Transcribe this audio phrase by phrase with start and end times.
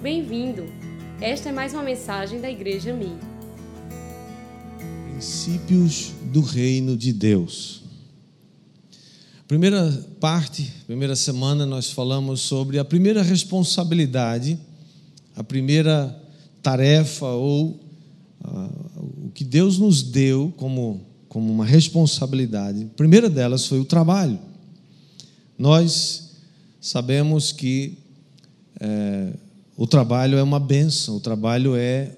[0.00, 0.64] Bem-vindo!
[1.20, 3.16] Esta é mais uma mensagem da Igreja Mi.
[5.10, 7.82] Princípios do Reino de Deus.
[9.48, 9.90] Primeira
[10.20, 14.56] parte, primeira semana, nós falamos sobre a primeira responsabilidade,
[15.34, 16.16] a primeira
[16.62, 17.80] tarefa ou
[18.44, 22.84] uh, o que Deus nos deu como, como uma responsabilidade.
[22.84, 24.38] A primeira delas foi o trabalho.
[25.58, 26.36] Nós
[26.80, 27.98] sabemos que
[28.78, 29.32] é,
[29.78, 32.10] o trabalho é uma benção, o trabalho é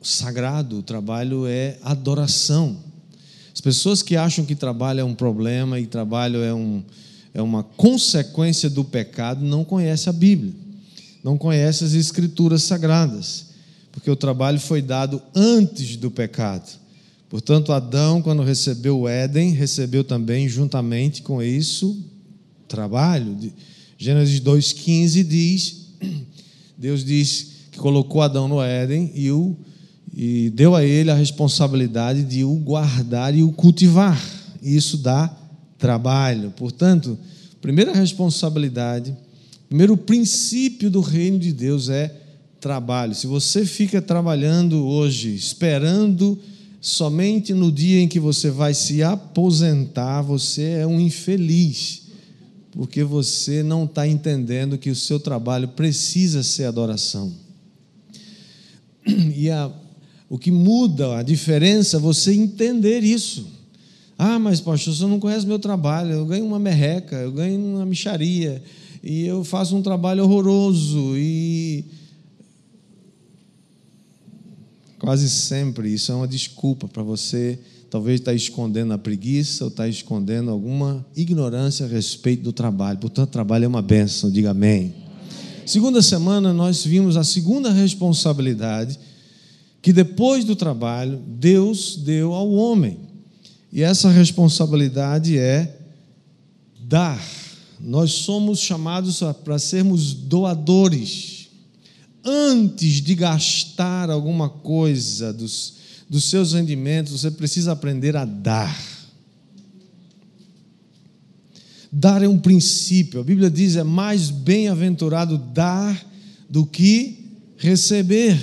[0.00, 2.76] sagrado, o trabalho é adoração.
[3.52, 6.80] As pessoas que acham que trabalho é um problema e trabalho é, um,
[7.34, 10.54] é uma consequência do pecado não conhecem a Bíblia,
[11.24, 13.46] não conhecem as Escrituras sagradas,
[13.90, 16.70] porque o trabalho foi dado antes do pecado.
[17.28, 22.00] Portanto, Adão, quando recebeu o Éden, recebeu também, juntamente com isso,
[22.68, 23.36] trabalho.
[23.98, 25.82] Gênesis 2,15 diz:
[26.82, 29.56] Deus diz que colocou Adão no Éden e, o,
[30.12, 34.20] e deu a ele a responsabilidade de o guardar e o cultivar.
[34.60, 35.32] Isso dá
[35.78, 36.52] trabalho.
[36.56, 37.16] Portanto,
[37.60, 39.16] primeira responsabilidade,
[39.68, 42.12] primeiro princípio do reino de Deus é
[42.60, 43.14] trabalho.
[43.14, 46.36] Se você fica trabalhando hoje, esperando
[46.80, 52.01] somente no dia em que você vai se aposentar, você é um infeliz
[52.72, 57.32] porque você não está entendendo que o seu trabalho precisa ser adoração.
[59.36, 59.70] E a,
[60.28, 63.46] o que muda, a diferença, é você entender isso.
[64.16, 67.84] Ah, mas pastor, você não conhece meu trabalho, eu ganho uma merreca, eu ganho uma
[67.84, 68.62] micharia,
[69.02, 71.84] e eu faço um trabalho horroroso, e.
[74.98, 77.58] Quase sempre isso é uma desculpa para você
[77.92, 82.98] talvez está escondendo a preguiça ou está escondendo alguma ignorância a respeito do trabalho.
[82.98, 84.94] Portanto, trabalho é uma bênção, diga amém.
[85.66, 88.98] Segunda semana, nós vimos a segunda responsabilidade
[89.82, 92.98] que depois do trabalho, Deus deu ao homem.
[93.70, 95.78] E essa responsabilidade é
[96.80, 97.22] dar.
[97.78, 101.48] Nós somos chamados para sermos doadores.
[102.24, 105.81] Antes de gastar alguma coisa dos
[106.12, 108.78] dos seus rendimentos, você precisa aprender a dar.
[111.90, 113.18] Dar é um princípio.
[113.18, 116.06] A Bíblia diz: é mais bem-aventurado dar
[116.50, 118.38] do que receber.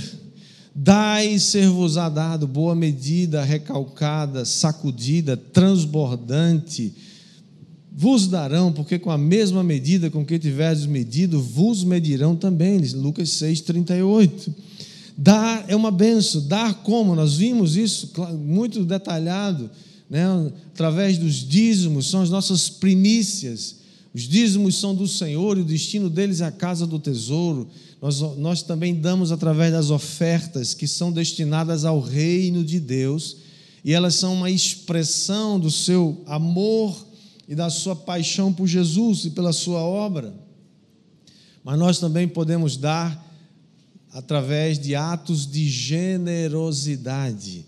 [0.73, 6.91] Dai ser-vos-á dado, boa medida, recalcada, sacudida, transbordante.
[7.91, 12.79] Vos darão, porque com a mesma medida com que tiverdes medido, vos medirão também.
[12.95, 14.68] Lucas 6, 38.
[15.21, 16.47] Dar é uma benção.
[16.47, 17.13] Dar como?
[17.13, 19.69] Nós vimos isso muito detalhado,
[20.09, 20.25] né?
[20.73, 23.75] através dos dízimos, são as nossas primícias.
[24.13, 27.67] Os dízimos são do Senhor e o destino deles é a casa do tesouro.
[28.01, 33.35] Nós, nós também damos através das ofertas que são destinadas ao reino de Deus
[33.83, 36.97] e elas são uma expressão do seu amor
[37.45, 40.33] e da sua paixão por Jesus e pela sua obra.
[41.61, 43.28] Mas nós também podemos dar
[44.13, 47.65] através de atos de generosidade.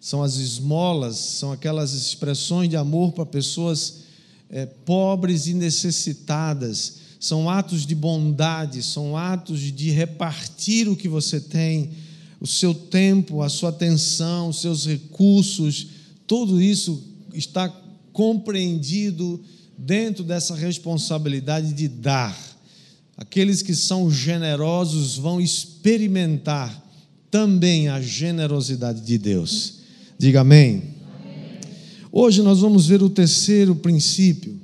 [0.00, 4.02] São as esmolas, são aquelas expressões de amor para pessoas
[4.50, 6.96] é, pobres e necessitadas.
[7.18, 11.90] São atos de bondade, são atos de repartir o que você tem,
[12.38, 15.86] o seu tempo, a sua atenção, os seus recursos,
[16.26, 17.68] tudo isso está
[18.12, 19.42] compreendido
[19.76, 22.53] dentro dessa responsabilidade de dar.
[23.16, 26.82] Aqueles que são generosos vão experimentar
[27.30, 29.80] também a generosidade de Deus.
[30.18, 30.94] Diga amém.
[32.10, 34.60] Hoje nós vamos ver o terceiro princípio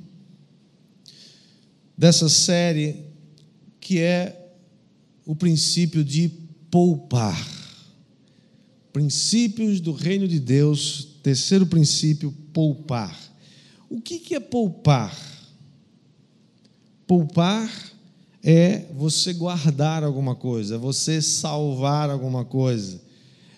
[1.97, 3.05] dessa série,
[3.79, 4.53] que é
[5.25, 6.29] o princípio de
[6.69, 7.47] poupar.
[8.91, 13.17] Princípios do reino de Deus, terceiro princípio, poupar.
[13.89, 15.17] O que é poupar?
[17.05, 17.90] Poupar
[18.43, 23.01] é você guardar alguma coisa, você salvar alguma coisa.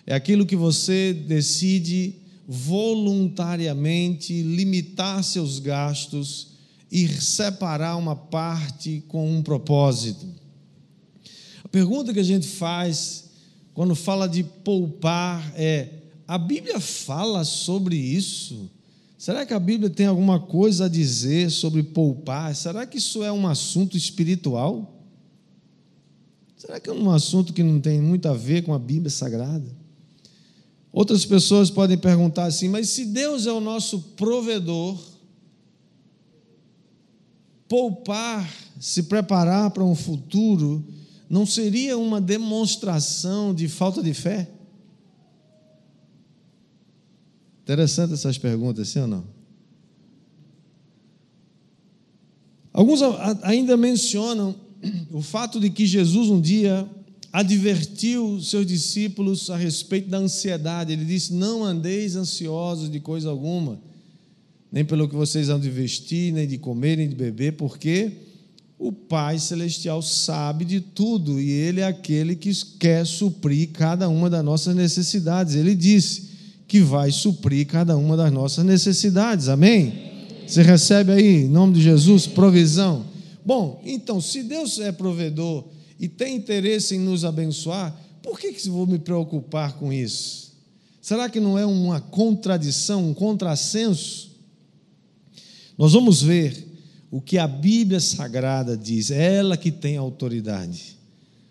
[0.06, 2.16] É aquilo que você decide
[2.46, 6.48] voluntariamente limitar seus gastos
[6.92, 10.26] e separar uma parte com um propósito.
[11.64, 13.24] A pergunta que a gente faz
[13.72, 15.88] quando fala de poupar é:
[16.28, 18.70] a Bíblia fala sobre isso?
[19.16, 22.54] Será que a Bíblia tem alguma coisa a dizer sobre poupar?
[22.54, 24.94] Será que isso é um assunto espiritual?
[26.56, 29.70] Será que é um assunto que não tem muito a ver com a Bíblia Sagrada?
[30.90, 34.98] Outras pessoas podem perguntar assim: mas se Deus é o nosso provedor,
[37.68, 38.48] poupar,
[38.80, 40.84] se preparar para um futuro,
[41.28, 44.53] não seria uma demonstração de falta de fé?
[47.64, 49.24] Interessante essas perguntas, sim ou não?
[52.70, 53.00] Alguns
[53.42, 54.54] ainda mencionam
[55.10, 56.86] o fato de que Jesus um dia
[57.32, 60.92] advertiu seus discípulos a respeito da ansiedade.
[60.92, 63.80] Ele disse: Não andeis ansiosos de coisa alguma,
[64.70, 68.12] nem pelo que vocês hão de vestir, nem de comer, nem de beber, porque
[68.78, 74.28] o Pai Celestial sabe de tudo e Ele é aquele que quer suprir cada uma
[74.28, 75.54] das nossas necessidades.
[75.54, 76.33] Ele disse
[76.66, 79.48] que vai suprir cada uma das nossas necessidades.
[79.48, 80.12] Amém?
[80.46, 83.06] Você recebe aí, em nome de Jesus, provisão.
[83.44, 85.64] Bom, então, se Deus é provedor
[85.98, 90.54] e tem interesse em nos abençoar, por que, que vou me preocupar com isso?
[91.00, 94.32] Será que não é uma contradição, um contrassenso?
[95.76, 96.66] Nós vamos ver
[97.10, 100.96] o que a Bíblia Sagrada diz, é ela que tem autoridade.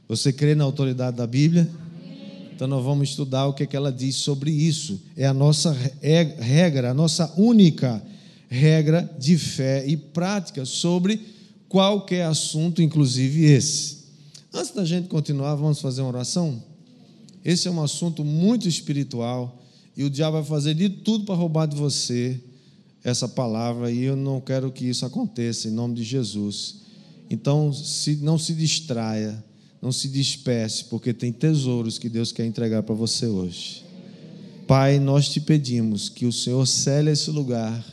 [0.08, 1.70] Você crê na autoridade da Bíblia?
[2.56, 5.02] Então nós vamos estudar o que, é que ela diz sobre isso.
[5.18, 8.02] É a nossa regra, a nossa única
[8.48, 11.20] regra de fé e prática sobre
[11.68, 14.04] qualquer assunto, inclusive esse.
[14.54, 16.62] Antes da gente continuar, vamos fazer uma oração?
[17.44, 19.60] Esse é um assunto muito espiritual
[19.98, 22.40] e o diabo vai fazer de tudo para roubar de você
[23.04, 26.84] essa palavra e eu não quero que isso aconteça em nome de Jesus.
[27.30, 29.44] Então, se, não se distraia,
[29.84, 33.84] não se disperse, porque tem tesouros que Deus quer entregar para você hoje.
[34.66, 37.84] Pai, nós te pedimos que o Senhor cele esse lugar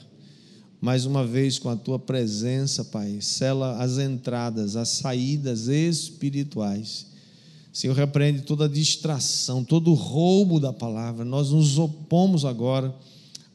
[0.81, 3.19] mais uma vez com a tua presença, Pai.
[3.20, 7.06] Sela as entradas, as saídas espirituais.
[7.72, 11.25] Senhor, repreende toda distração, todo roubo da palavra.
[11.25, 12.94] Nós nos opomos agora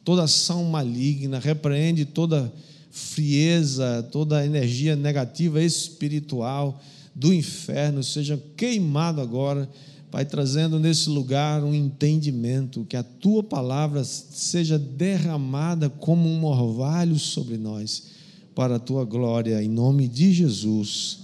[0.04, 2.52] toda ação maligna, repreende toda
[2.90, 6.78] frieza, toda energia negativa espiritual
[7.16, 9.66] do inferno, seja queimado agora,
[10.10, 17.18] Pai, trazendo nesse lugar um entendimento, que a tua palavra seja derramada como um orvalho
[17.18, 18.08] sobre nós,
[18.54, 21.20] para a tua glória, em nome de Jesus.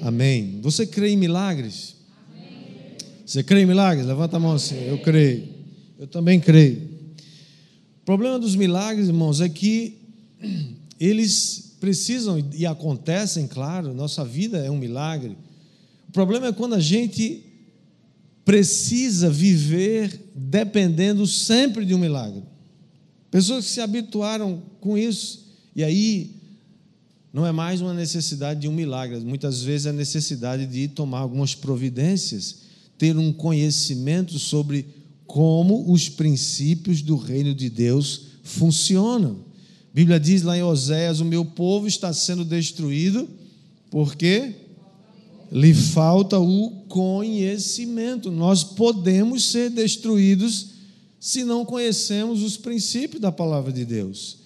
[0.00, 0.60] Amém.
[0.62, 1.96] Você crê em milagres?
[2.32, 2.96] Amém.
[3.26, 4.06] Você crê em milagres?
[4.06, 4.76] Levanta a mão assim.
[4.76, 5.48] Eu creio.
[5.98, 6.88] Eu também creio.
[8.00, 9.98] O problema dos milagres, irmãos, é que
[10.98, 15.36] eles precisam e acontecem, claro, nossa vida é um milagre.
[16.08, 17.44] O problema é quando a gente
[18.44, 22.44] precisa viver dependendo sempre de um milagre.
[23.32, 25.44] Pessoas que se habituaram com isso,
[25.74, 26.36] e aí
[27.32, 31.18] não é mais uma necessidade de um milagre, muitas vezes é a necessidade de tomar
[31.18, 32.58] algumas providências,
[32.96, 34.86] ter um conhecimento sobre
[35.26, 39.50] como os princípios do reino de Deus funcionam.
[39.92, 43.28] A Bíblia diz lá em Oséias: O meu povo está sendo destruído
[43.90, 44.54] porque
[45.52, 48.30] lhe falta o conhecimento.
[48.30, 50.70] Nós podemos ser destruídos
[51.20, 54.38] se não conhecemos os princípios da palavra de Deus.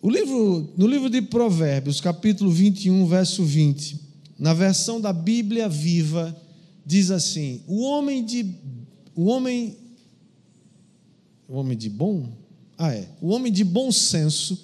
[0.00, 4.00] O livro, no livro de Provérbios, capítulo 21, verso 20,
[4.38, 6.34] na versão da Bíblia Viva,
[6.86, 8.46] diz assim: o homem de
[9.14, 9.76] o homem
[11.46, 12.43] o homem de bom,
[12.76, 14.58] ah é, o homem de bom senso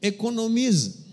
[0.00, 1.08] economiza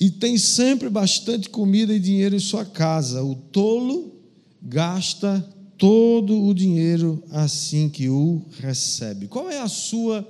[0.00, 3.22] e tem sempre bastante comida e dinheiro em sua casa.
[3.22, 4.14] O tolo
[4.62, 9.28] gasta todo o dinheiro assim que o recebe.
[9.28, 10.26] Qual é a sua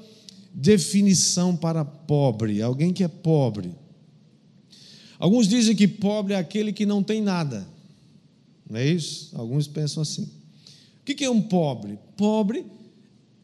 [0.52, 2.60] definição para pobre?
[2.60, 3.72] Alguém que é pobre.
[5.20, 7.64] Alguns dizem que pobre é aquele que não tem nada.
[8.68, 9.30] Não é isso?
[9.34, 10.28] Alguns pensam assim.
[11.00, 11.96] O que é um pobre?
[12.16, 12.64] Pobre,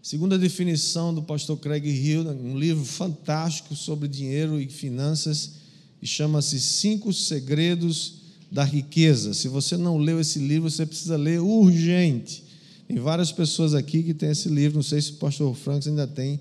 [0.06, 5.54] segundo a definição do pastor Craig Hill, um livro fantástico sobre dinheiro e finanças,
[6.00, 9.34] e chama-se Cinco Segredos da Riqueza.
[9.34, 12.44] Se você não leu esse livro, você precisa ler urgente.
[12.86, 16.06] Tem várias pessoas aqui que têm esse livro, não sei se o pastor Franks ainda
[16.06, 16.38] tem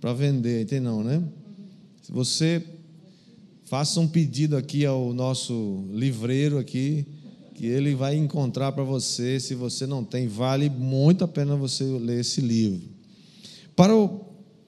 [0.00, 1.22] para vender, tem não, né?
[2.00, 2.64] Se você
[3.66, 7.04] faça um pedido aqui ao nosso livreiro aqui,
[7.56, 11.84] que ele vai encontrar para você, se você não tem, vale muito a pena você
[11.84, 12.82] ler esse livro.
[13.74, 14.26] Para o,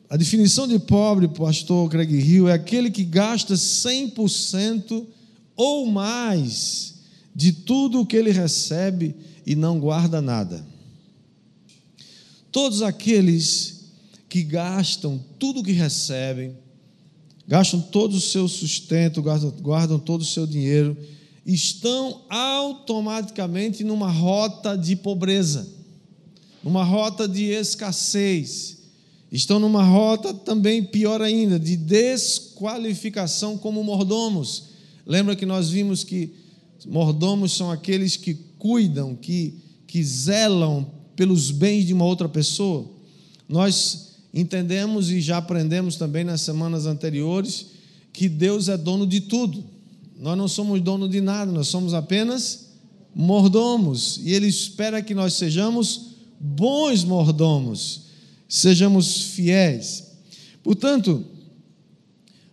[0.08, 5.06] a definição de pobre, pastor Craig Hill, é aquele que gasta 100%
[5.54, 6.94] ou mais
[7.34, 9.14] de tudo o que ele recebe
[9.44, 10.66] e não guarda nada.
[12.50, 13.90] Todos aqueles
[14.30, 16.56] que gastam tudo o que recebem,
[17.46, 20.96] gastam todo o seu sustento, guardam, guardam todo o seu dinheiro,
[21.52, 25.66] estão automaticamente numa rota de pobreza,
[26.62, 28.78] numa rota de escassez,
[29.32, 34.68] estão numa rota também pior ainda, de desqualificação como mordomos.
[35.06, 36.32] Lembra que nós vimos que
[36.86, 39.54] Mordomos são aqueles que cuidam, que,
[39.86, 40.86] que zelam
[41.16, 42.88] pelos bens de uma outra pessoa.
[43.48, 47.66] Nós entendemos e já aprendemos também nas semanas anteriores
[48.12, 49.64] que Deus é dono de tudo.
[50.18, 52.70] Nós não somos dono de nada, nós somos apenas
[53.14, 54.20] mordomos.
[54.24, 58.02] E Ele espera que nós sejamos bons mordomos,
[58.48, 60.08] sejamos fiéis.
[60.62, 61.24] Portanto,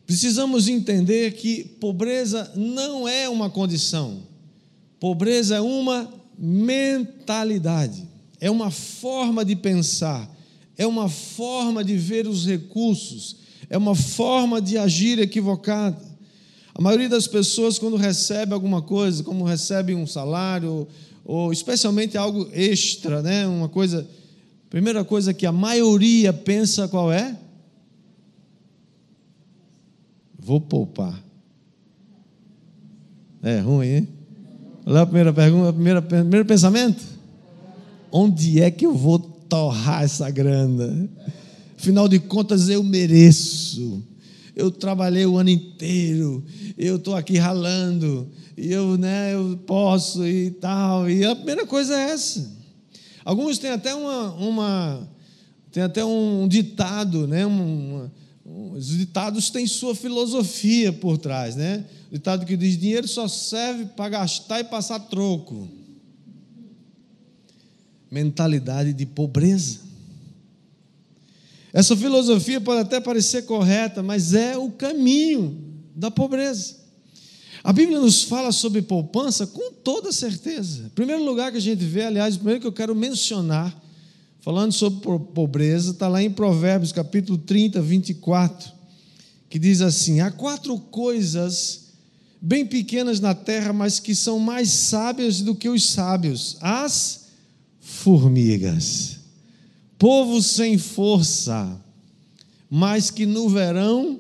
[0.06, 4.20] precisamos entender que pobreza não é uma condição,
[5.00, 8.08] pobreza é uma mentalidade,
[8.40, 10.30] é uma forma de pensar,
[10.78, 13.38] é uma forma de ver os recursos,
[13.70, 16.15] é uma forma de agir equivocada.
[16.78, 20.86] A maioria das pessoas, quando recebe alguma coisa, como recebe um salário,
[21.24, 23.48] ou especialmente algo extra, né?
[23.48, 24.06] uma coisa.
[24.70, 27.40] Primeira coisa que a maioria pensa qual é?
[30.38, 31.24] Vou poupar.
[33.42, 34.08] É ruim, hein?
[34.86, 37.02] Olha a primeira pergunta, primeira, primeiro pensamento.
[38.12, 41.10] Onde é que eu vou torrar essa grana?
[41.78, 44.04] Afinal de contas, eu mereço.
[44.56, 46.44] Eu trabalhei o ano inteiro,
[46.78, 51.10] eu estou aqui ralando, e eu, né, eu posso e tal.
[51.10, 52.56] E a primeira coisa é essa.
[53.26, 55.10] Alguns têm até uma, uma
[55.72, 58.10] tem até um ditado, né, uma,
[58.46, 61.84] os ditados têm sua filosofia por trás, né?
[62.12, 65.68] O ditado que diz: dinheiro só serve para gastar e passar troco.
[68.12, 69.85] Mentalidade de pobreza.
[71.76, 75.62] Essa filosofia pode até parecer correta, mas é o caminho
[75.94, 76.78] da pobreza.
[77.62, 80.90] A Bíblia nos fala sobre poupança com toda certeza.
[80.96, 83.78] primeiro lugar que a gente vê, aliás, o primeiro que eu quero mencionar,
[84.40, 88.72] falando sobre pobreza, está lá em Provérbios, capítulo 30, 24,
[89.50, 91.90] que diz assim: Há quatro coisas
[92.42, 97.26] bem pequenas na terra, mas que são mais sábias do que os sábios: as
[97.82, 99.15] formigas
[99.98, 101.82] povo sem força,
[102.70, 104.20] mas que no verão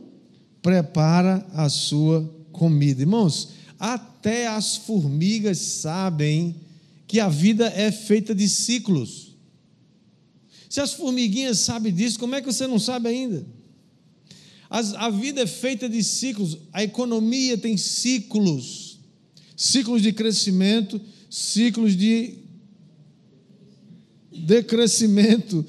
[0.62, 3.01] prepara a sua comida.
[3.01, 6.55] Irmãos, até as formigas sabem
[7.08, 9.36] que a vida é feita de ciclos.
[10.70, 13.46] Se as formiguinhas sabem disso, como é que você não sabe ainda?
[14.70, 18.86] As, a vida é feita de ciclos, a economia tem ciclos
[19.55, 22.39] ciclos de crescimento, ciclos de
[24.36, 25.65] decrescimento,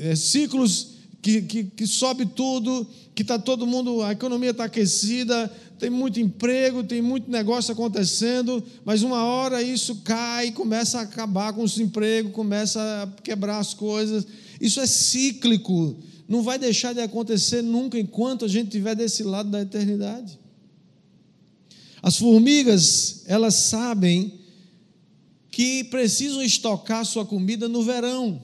[0.00, 5.52] é, ciclos que, que, que sobe tudo, que está todo mundo, a economia está aquecida,
[5.78, 11.52] tem muito emprego, tem muito negócio acontecendo, mas uma hora isso cai, começa a acabar
[11.52, 14.26] com os empregos, começa a quebrar as coisas.
[14.60, 15.96] Isso é cíclico,
[16.28, 20.38] não vai deixar de acontecer nunca enquanto a gente estiver desse lado da eternidade.
[22.02, 24.37] As formigas, elas sabem
[25.58, 28.40] que precisam estocar sua comida no verão,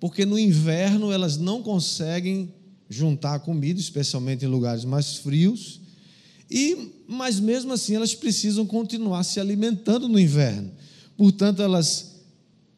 [0.00, 2.54] porque no inverno elas não conseguem
[2.88, 5.82] juntar comida, especialmente em lugares mais frios.
[6.50, 10.70] E mas mesmo assim elas precisam continuar se alimentando no inverno.
[11.18, 12.22] Portanto, elas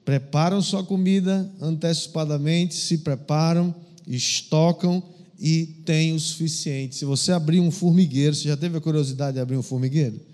[0.04, 3.72] preparam sua comida antecipadamente, se preparam,
[4.04, 5.00] estocam
[5.38, 6.96] e têm o suficiente.
[6.96, 10.33] Se você abrir um formigueiro, você já teve a curiosidade de abrir um formigueiro?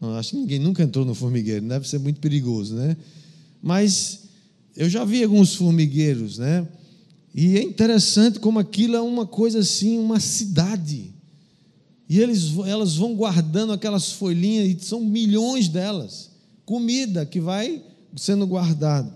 [0.00, 2.96] Não, acho que ninguém nunca entrou no formigueiro, deve ser muito perigoso, né?
[3.62, 4.20] Mas
[4.76, 6.66] eu já vi alguns formigueiros, né?
[7.34, 11.12] E é interessante como aquilo é uma coisa assim, uma cidade.
[12.08, 16.30] E eles, elas vão guardando aquelas folhinhas, e são milhões delas,
[16.64, 17.82] comida que vai
[18.16, 19.12] sendo guardada.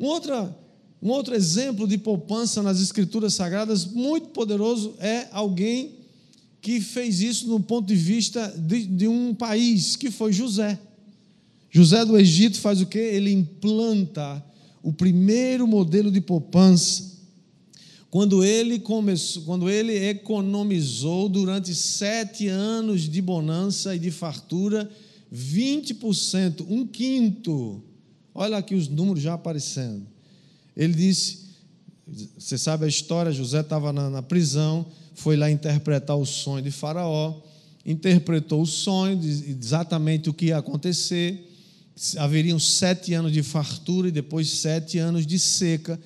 [0.00, 0.54] Um outro,
[1.02, 6.03] um outro exemplo de poupança nas Escrituras Sagradas, muito poderoso, é alguém
[6.64, 10.80] que fez isso no ponto de vista de, de um país, que foi José.
[11.70, 12.98] José do Egito faz o que?
[12.98, 14.42] Ele implanta
[14.82, 17.18] o primeiro modelo de poupança.
[18.10, 24.90] Quando ele começou, quando ele economizou durante sete anos de bonança e de fartura,
[25.30, 27.82] 20%, um quinto.
[28.34, 30.06] Olha aqui os números já aparecendo.
[30.74, 31.40] Ele disse:
[32.38, 36.70] você sabe a história, José estava na, na prisão, foi lá interpretar o sonho de
[36.70, 37.40] Faraó,
[37.86, 41.50] interpretou o sonho, exatamente o que ia acontecer.
[42.16, 45.98] Haveriam sete anos de fartura e depois sete anos de seca.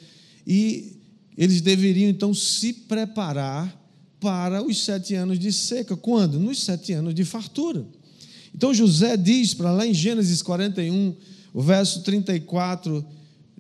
[0.47, 0.99] E
[1.37, 3.75] eles deveriam então se preparar
[4.21, 5.97] para os sete anos de seca.
[5.97, 6.39] Quando?
[6.39, 7.87] Nos sete anos de fartura.
[8.55, 11.15] Então José diz para lá em Gênesis 41,
[11.55, 13.05] o verso 34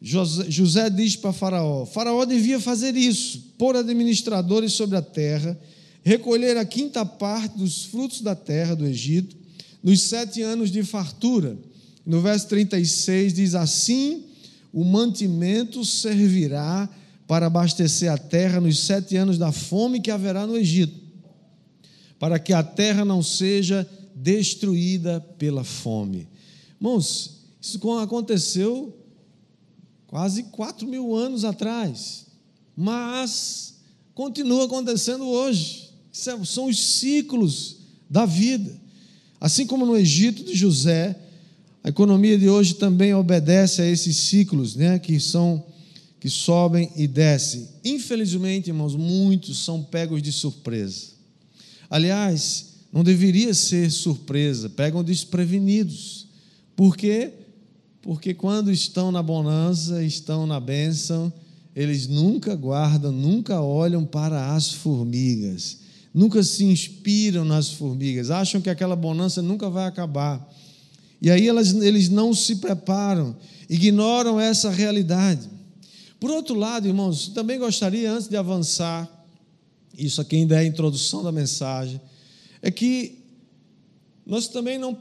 [0.01, 5.59] José diz para Faraó: Faraó devia fazer isso, pôr administradores sobre a terra,
[6.03, 9.37] recolher a quinta parte dos frutos da terra do Egito,
[9.83, 11.59] nos sete anos de fartura.
[12.07, 14.25] No verso 36 diz assim:
[14.73, 16.89] o mantimento servirá
[17.27, 20.95] para abastecer a terra nos sete anos da fome que haverá no Egito,
[22.19, 26.29] para que a terra não seja destruída pela fome.
[26.81, 28.98] Irmãos, isso aconteceu
[30.09, 32.27] quase quatro mil anos atrás,
[32.77, 33.75] mas
[34.15, 35.91] continua acontecendo hoje.
[36.27, 37.77] É, são os ciclos
[38.11, 38.75] da vida.
[39.41, 41.17] Assim como no Egito de José,
[41.85, 45.65] a economia de hoje também obedece a esses ciclos, né, que são
[46.19, 47.69] que sobem e descem.
[47.85, 51.13] Infelizmente, irmãos, muitos são pegos de surpresa.
[51.89, 56.27] Aliás, não deveria ser surpresa, pegam desprevenidos.
[56.75, 57.31] Por quê?
[58.09, 61.31] Porque quando estão na bonança, estão na bênção,
[61.77, 65.81] eles nunca guardam, nunca olham para as formigas
[66.19, 70.53] nunca se inspiram nas formigas, acham que aquela bonança nunca vai acabar.
[71.23, 73.37] E aí elas, eles não se preparam,
[73.69, 75.49] ignoram essa realidade.
[76.19, 79.09] Por outro lado, irmãos, também gostaria, antes de avançar,
[79.97, 82.01] isso aqui ainda é a introdução da mensagem,
[82.61, 83.19] é que
[84.27, 84.99] nós também não,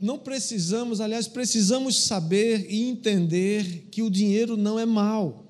[0.00, 5.44] não precisamos, aliás, precisamos saber e entender que o dinheiro não é mal,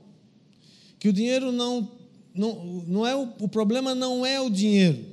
[0.98, 1.98] que o dinheiro não
[2.34, 5.04] não, não é o, o problema não é o dinheiro.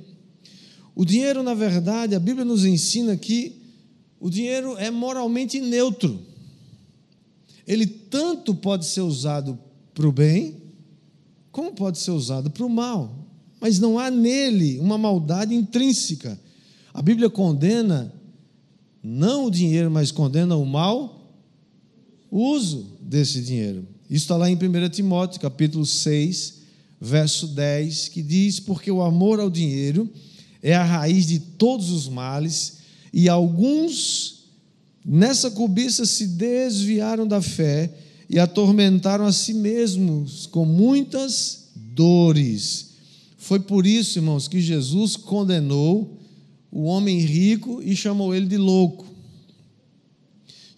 [0.94, 3.60] O dinheiro, na verdade, a Bíblia nos ensina que
[4.20, 6.20] o dinheiro é moralmente neutro.
[7.66, 9.58] Ele tanto pode ser usado
[9.92, 10.56] para o bem,
[11.50, 13.26] como pode ser usado para o mal.
[13.60, 16.38] Mas não há nele uma maldade intrínseca.
[16.94, 18.12] A Bíblia condena
[19.08, 21.32] não o dinheiro, mas condena o mal
[22.28, 23.86] uso desse dinheiro.
[24.10, 26.54] Isso está lá em 1 Timóteo, capítulo 6,
[27.00, 30.10] verso 10, que diz: Porque o amor ao dinheiro
[30.60, 32.78] é a raiz de todos os males,
[33.12, 34.46] e alguns
[35.04, 37.94] nessa cobiça se desviaram da fé
[38.28, 42.88] e atormentaram a si mesmos com muitas dores.
[43.38, 46.15] Foi por isso, irmãos, que Jesus condenou
[46.70, 49.06] o homem rico e chamou ele de louco.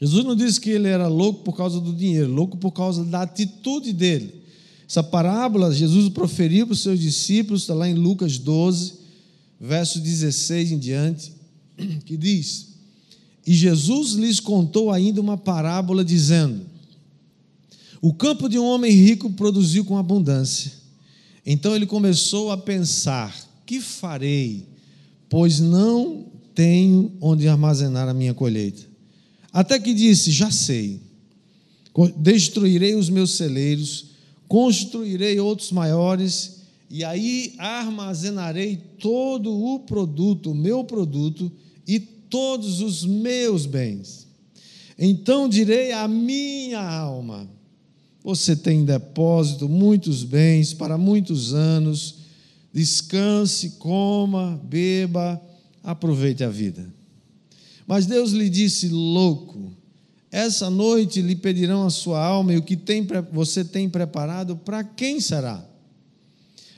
[0.01, 3.22] Jesus não disse que ele era louco por causa do dinheiro, louco por causa da
[3.22, 4.35] atitude dele.
[4.88, 8.94] Essa parábola Jesus proferiu para os seus discípulos, está lá em Lucas 12,
[9.61, 11.33] verso 16 em diante,
[12.07, 12.68] que diz:
[13.46, 16.64] E Jesus lhes contou ainda uma parábola, dizendo:
[18.01, 20.72] O campo de um homem rico produziu com abundância.
[21.44, 24.64] Então ele começou a pensar: Que farei?
[25.29, 28.83] Pois não tenho onde armazenar a minha colheita.
[29.53, 31.01] Até que disse: Já sei,
[32.17, 34.09] destruirei os meus celeiros
[34.49, 41.53] construirei outros maiores, e aí armazenarei todo o produto, o meu produto,
[41.87, 44.27] e todos os meus bens.
[44.99, 47.49] Então direi à minha alma:
[48.25, 52.17] Você tem em depósito muitos bens para muitos anos,
[52.72, 55.40] descanse, coma, beba,
[55.83, 56.92] aproveite a vida.
[57.87, 59.72] Mas Deus lhe disse: Louco,
[60.31, 64.85] essa noite lhe pedirão a sua alma, e o que tem, você tem preparado, para
[64.85, 65.64] quem será?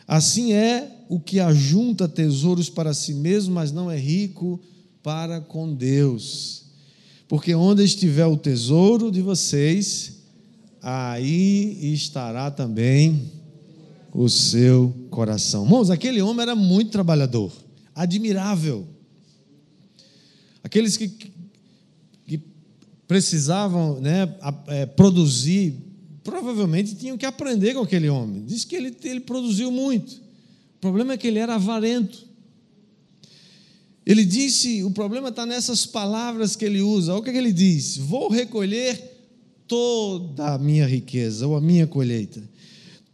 [0.06, 4.60] Assim é o que ajunta tesouros para si mesmo, mas não é rico
[5.02, 6.64] para com Deus.
[7.28, 10.14] Porque onde estiver o tesouro de vocês,
[10.82, 13.39] aí estará também
[14.12, 15.64] o seu coração.
[15.64, 17.52] Irmãos, aquele homem era muito trabalhador,
[17.94, 18.86] admirável.
[20.62, 21.30] Aqueles que
[23.10, 24.32] precisavam né,
[24.68, 25.74] é, produzir,
[26.22, 28.44] provavelmente tinham que aprender com aquele homem.
[28.44, 30.12] Diz que ele, ele produziu muito.
[30.76, 32.24] O problema é que ele era avarento.
[34.06, 37.12] Ele disse: o problema está nessas palavras que ele usa.
[37.12, 39.02] Olha o que ele diz: Vou recolher
[39.66, 42.40] toda a minha riqueza, ou a minha colheita,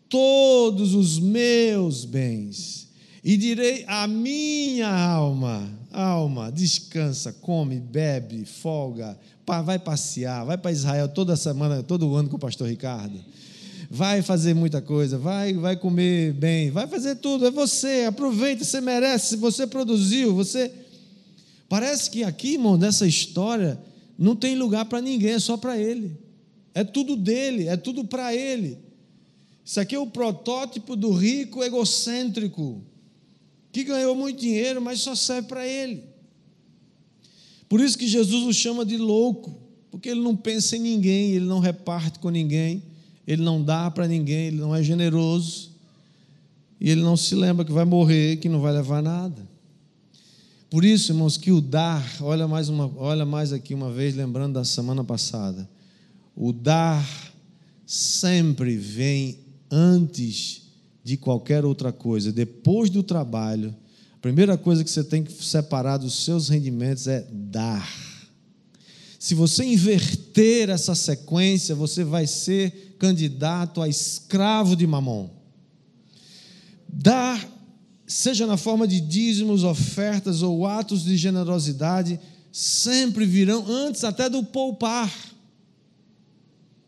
[0.09, 2.89] todos os meus bens,
[3.23, 9.19] e direi à minha alma: alma, descansa, come, bebe, folga,
[9.65, 13.19] vai passear, vai para Israel toda semana, todo ano com o pastor Ricardo.
[13.89, 17.47] Vai fazer muita coisa, vai, vai comer bem, vai fazer tudo.
[17.47, 20.73] É você, aproveita, você merece, você produziu, você.
[21.69, 23.79] Parece que aqui, irmão, nessa história,
[24.19, 26.17] não tem lugar para ninguém, é só para ele.
[26.75, 28.86] É tudo dele, é tudo para ele.
[29.67, 32.85] Isso aqui é o protótipo do rico egocêntrico,
[33.73, 36.05] que ganhou muito dinheiro, mas só serve para ele.
[37.69, 39.59] Por isso que Jesus o chama de louco,
[39.91, 42.81] porque ele não pensa em ninguém, ele não reparte com ninguém,
[43.27, 45.73] ele não dá para ninguém, ele não é generoso,
[46.81, 49.49] e ele não se lembra que vai morrer, que não vai levar nada.
[50.71, 54.55] por isso, irmãos, que o dar, olha mais, uma, olha mais aqui uma vez, lembrando
[54.55, 55.69] da semana passada,
[56.37, 57.05] o dar
[57.85, 60.63] sempre vem antes
[61.03, 62.33] de qualquer outra coisa.
[62.33, 63.75] Depois do trabalho,
[64.15, 67.89] a primeira coisa que você tem que separar dos seus rendimentos é dar.
[69.19, 75.29] Se você inverter essa sequência, você vai ser candidato a escravo de mamon.
[76.89, 77.57] Dar
[78.07, 82.21] seja na forma de dízimos, ofertas ou atos de generosidade,
[82.53, 85.13] sempre virão antes até do poupar.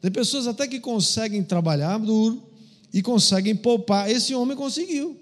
[0.01, 2.48] Tem pessoas até que conseguem trabalhar duro
[2.93, 4.11] e conseguem poupar.
[4.11, 5.19] Esse homem conseguiu.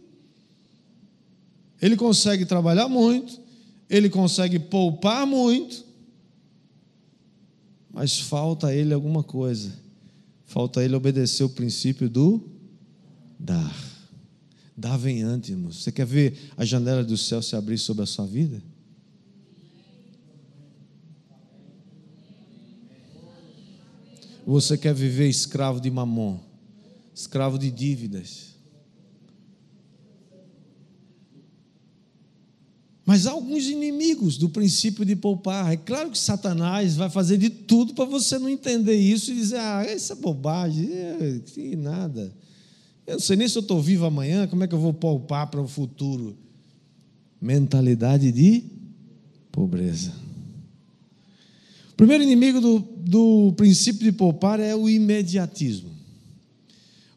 [1.80, 3.40] Ele consegue trabalhar muito,
[3.88, 5.84] ele consegue poupar muito,
[7.90, 9.72] mas falta a ele alguma coisa.
[10.44, 12.40] Falta a ele obedecer o princípio do
[13.38, 13.74] dar.
[14.76, 15.82] Dá vem antes, irmãos.
[15.82, 18.62] Você quer ver a janela do céu se abrir sobre a sua vida?
[24.46, 26.38] Você quer viver escravo de mamon,
[27.16, 28.54] escravo de dívidas.
[33.06, 35.72] Mas há alguns inimigos do princípio de poupar.
[35.72, 39.58] É claro que Satanás vai fazer de tudo para você não entender isso e dizer:
[39.58, 41.40] ah, essa é bobagem, é,
[41.76, 42.34] nada.
[43.06, 45.46] Eu não sei nem se eu estou vivo amanhã, como é que eu vou poupar
[45.46, 46.36] para o futuro?
[47.40, 48.64] Mentalidade de
[49.52, 50.12] pobreza.
[51.92, 55.95] O primeiro inimigo do, do princípio de poupar é o imediatismo.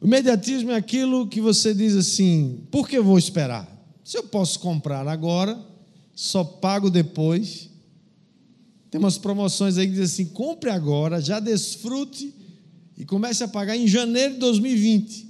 [0.02, 3.68] O imediatismo é aquilo que você diz assim: por que eu vou esperar?
[4.04, 5.60] Se eu posso comprar agora,
[6.16, 7.70] só pago depois.
[8.90, 12.34] Tem umas promoções aí que dizem assim: compre agora, já desfrute
[12.98, 15.28] e comece a pagar em janeiro de 2020.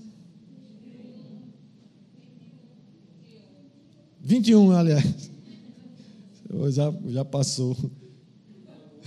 [4.22, 5.06] 21, aliás.
[6.72, 7.78] Já, já passou.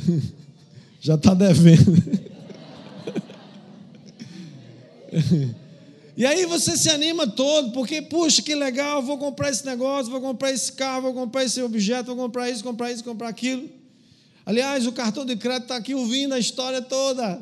[1.00, 2.21] Já está devendo.
[6.14, 10.20] E aí você se anima todo, porque, puxa, que legal, vou comprar esse negócio, vou
[10.20, 13.68] comprar esse carro, vou comprar esse objeto, vou comprar isso, comprar isso, comprar aquilo.
[14.44, 17.40] Aliás, o cartão de crédito está aqui ouvindo a história toda.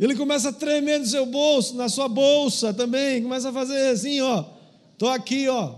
[0.00, 4.20] Ele começa a tremer no seu bolso, na sua bolsa também, começa a fazer assim,
[4.20, 4.44] ó.
[4.92, 5.74] Estou aqui, ó.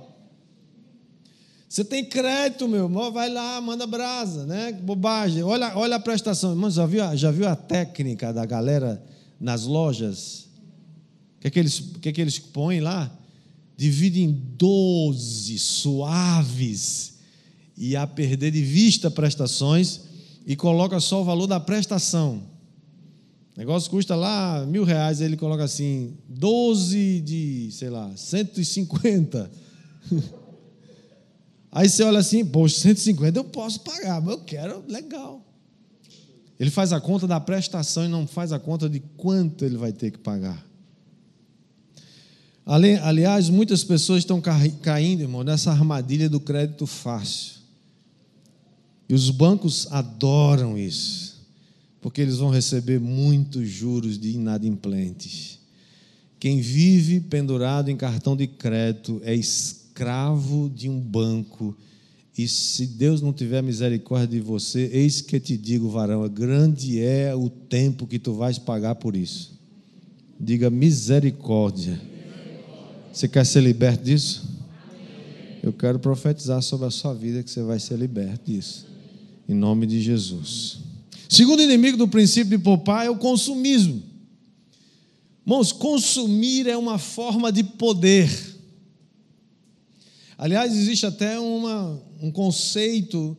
[1.68, 4.72] Você tem crédito, meu irmão, vai lá, manda brasa, né?
[4.72, 5.42] Bobagem.
[5.42, 6.50] Olha, olha a prestação.
[6.50, 9.02] Irmão, já viu, já viu a técnica da galera
[9.42, 10.48] nas lojas?
[11.36, 13.12] O que, é que, eles, que, é que eles põem lá?
[13.76, 17.14] Divide em 12 suaves
[17.76, 20.02] e a perder de vista prestações
[20.46, 22.44] e coloca só o valor da prestação.
[23.56, 29.50] O negócio custa lá mil reais, ele coloca assim, 12 de, sei lá, 150.
[31.72, 35.44] Aí você olha assim, poxa, 150 eu posso pagar, mas eu quero, legal.
[36.62, 39.92] Ele faz a conta da prestação e não faz a conta de quanto ele vai
[39.92, 40.64] ter que pagar.
[42.64, 47.54] Aliás, muitas pessoas estão caindo, irmão, nessa armadilha do crédito fácil.
[49.08, 51.32] E os bancos adoram isso
[52.00, 55.58] porque eles vão receber muitos juros de inadimplentes.
[56.38, 61.76] Quem vive pendurado em cartão de crédito é escravo de um banco.
[62.36, 67.34] E se Deus não tiver misericórdia de você, eis que te digo, varão, grande é
[67.34, 69.52] o tempo que tu vais pagar por isso.
[70.40, 72.00] Diga misericórdia.
[73.12, 74.50] Você quer ser liberto disso?
[75.62, 78.86] Eu quero profetizar sobre a sua vida que você vai ser liberto disso.
[79.46, 80.78] Em nome de Jesus.
[81.28, 84.02] Segundo inimigo do princípio de poupar é o consumismo.
[85.46, 88.30] Irmãos, consumir é uma forma de poder.
[90.38, 93.36] Aliás, existe até uma, um conceito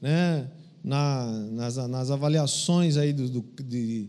[0.00, 0.50] né,
[0.82, 4.08] na, nas, nas avaliações aí do, do, de,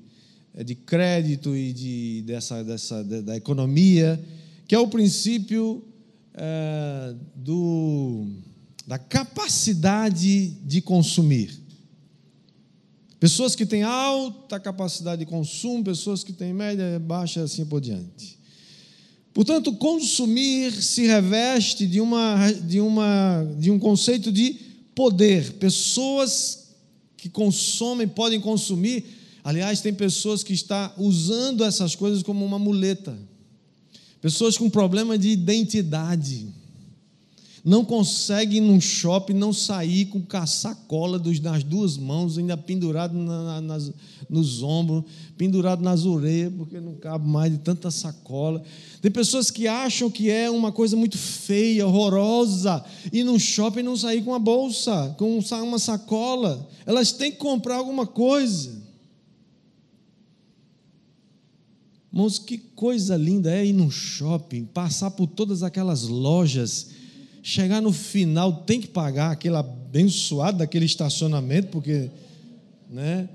[0.66, 4.20] de crédito e de, dessa, dessa, da economia,
[4.66, 5.84] que é o princípio
[6.34, 8.26] é, do,
[8.88, 11.62] da capacidade de consumir.
[13.20, 18.38] Pessoas que têm alta capacidade de consumo, pessoas que têm média, baixa assim por diante.
[19.34, 24.56] Portanto, consumir se reveste de, uma, de, uma, de um conceito de
[24.94, 25.54] poder.
[25.54, 26.68] Pessoas
[27.18, 29.04] que consomem podem consumir.
[29.44, 33.18] Aliás, tem pessoas que estão usando essas coisas como uma muleta.
[34.22, 36.48] Pessoas com problema de identidade.
[37.64, 43.62] Não consegue ir num shopping não sair com sacola nas duas mãos, ainda pendurado na,
[43.62, 43.90] nas,
[44.30, 45.06] nos ombros,
[45.38, 48.62] pendurado nas orelhas, porque não cabe mais de tanta sacola.
[49.02, 53.96] Tem pessoas que acham que é uma coisa muito feia, horrorosa, ir num shopping não
[53.96, 56.70] sair com uma bolsa, com uma sacola.
[56.86, 58.84] Elas têm que comprar alguma coisa.
[62.12, 66.93] Irmãos, que coisa linda é ir num shopping, passar por todas aquelas lojas
[67.44, 72.10] chegar no final, tem que pagar aquele abençoado daquele estacionamento, porque,
[72.90, 73.28] né?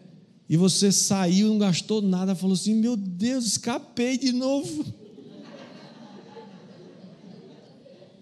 [0.49, 4.85] E você saiu, não gastou nada, falou assim: meu Deus, escapei de novo.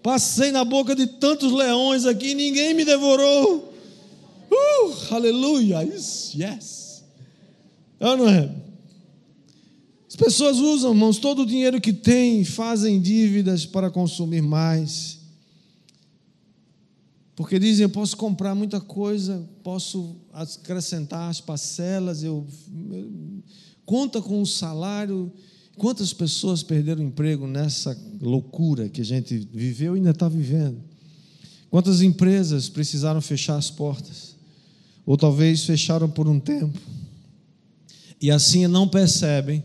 [0.03, 3.73] Passei na boca de tantos leões aqui, ninguém me devorou.
[4.51, 7.03] Uh, aleluia, yes.
[7.99, 8.49] É não é?
[10.07, 15.16] As pessoas usam, irmãos, todo o dinheiro que têm, fazem dívidas para consumir mais.
[17.37, 22.43] Porque dizem, eu posso comprar muita coisa, posso acrescentar as parcelas, eu,
[22.91, 23.11] eu
[23.85, 25.31] conta com o salário.
[25.77, 30.81] Quantas pessoas perderam emprego nessa loucura que a gente viveu e ainda está vivendo?
[31.69, 34.35] Quantas empresas precisaram fechar as portas?
[35.05, 36.79] Ou talvez fecharam por um tempo.
[38.19, 39.63] E assim não percebem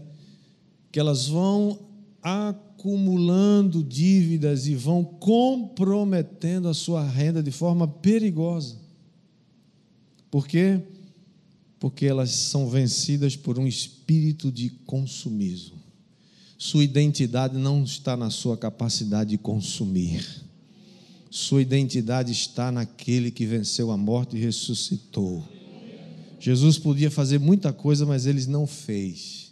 [0.93, 1.79] que elas vão
[2.83, 8.77] acumulando dívidas e vão comprometendo a sua renda de forma perigosa.
[10.29, 10.81] Por quê?
[11.79, 15.77] Porque elas são vencidas por um espírito de consumismo.
[16.59, 20.43] Sua identidade não está na sua capacidade de consumir.
[21.31, 25.47] Sua identidade está naquele que venceu a morte e ressuscitou.
[26.41, 29.52] Jesus podia fazer muita coisa, mas ele não fez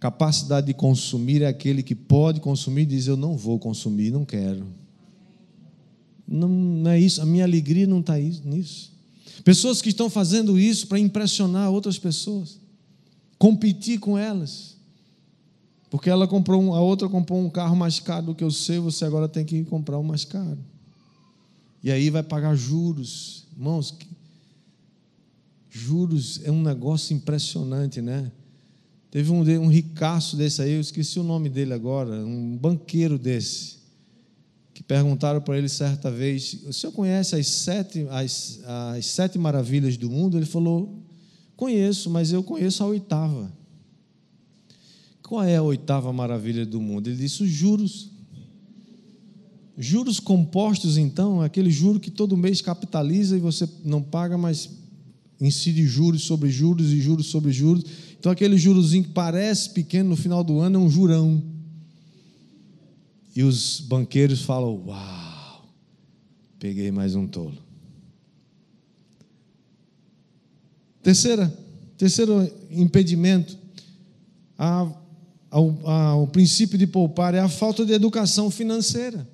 [0.00, 4.24] Capacidade de consumir é aquele que pode consumir e diz: Eu não vou consumir, não
[4.24, 4.66] quero.
[6.26, 8.92] Não, não é isso, a minha alegria não está nisso.
[9.42, 12.60] Pessoas que estão fazendo isso para impressionar outras pessoas,
[13.38, 14.76] competir com elas.
[15.90, 18.82] Porque ela comprou um, a outra comprou um carro mais caro do que o seu,
[18.82, 20.58] você agora tem que comprar um mais caro.
[21.82, 23.46] E aí vai pagar juros.
[23.56, 23.96] Irmãos,
[25.70, 28.30] juros é um negócio impressionante, né?
[29.10, 33.78] Teve um, um ricaço desse aí, eu esqueci o nome dele agora, um banqueiro desse,
[34.74, 38.60] que perguntaram para ele certa vez: O senhor conhece as sete, as,
[38.94, 40.36] as sete maravilhas do mundo?
[40.36, 41.02] Ele falou:
[41.56, 43.50] Conheço, mas eu conheço a oitava.
[45.22, 47.08] Qual é a oitava maravilha do mundo?
[47.08, 48.10] Ele disse: os juros.
[49.80, 54.68] Juros compostos, então, é aquele juro que todo mês capitaliza e você não paga, mas
[55.40, 57.84] incide juros sobre juros e juros sobre juros
[58.18, 61.42] então, aquele jurozinho que parece pequeno no final do ano é um jurão.
[63.34, 65.64] E os banqueiros falam: Uau,
[66.58, 67.56] peguei mais um tolo.
[71.00, 71.56] Terceira,
[71.96, 73.56] terceiro impedimento
[74.58, 74.92] a,
[75.48, 79.26] ao, ao princípio de poupar é a falta de educação financeira.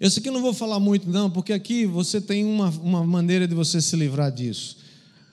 [0.00, 3.46] Eu sei que não vou falar muito, não, porque aqui você tem uma, uma maneira
[3.46, 4.87] de você se livrar disso.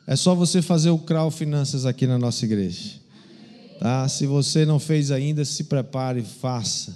[0.08, 3.02] É só você fazer o CRAU Finanças aqui na nossa igreja.
[3.80, 4.08] Tá?
[4.08, 6.96] Se você não fez ainda, se prepare e faça,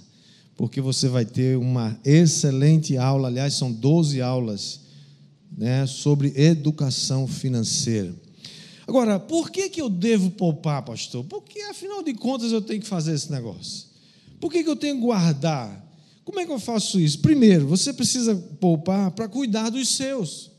[0.56, 3.28] porque você vai ter uma excelente aula.
[3.28, 4.82] Aliás, são 12 aulas
[5.58, 8.14] né, sobre educação financeira.
[8.88, 11.24] Agora, por que, que eu devo poupar, pastor?
[11.26, 13.88] Porque, afinal de contas, eu tenho que fazer esse negócio.
[14.40, 15.86] Por que, que eu tenho que guardar?
[16.24, 17.20] Como é que eu faço isso?
[17.20, 20.52] Primeiro, você precisa poupar para cuidar dos seus.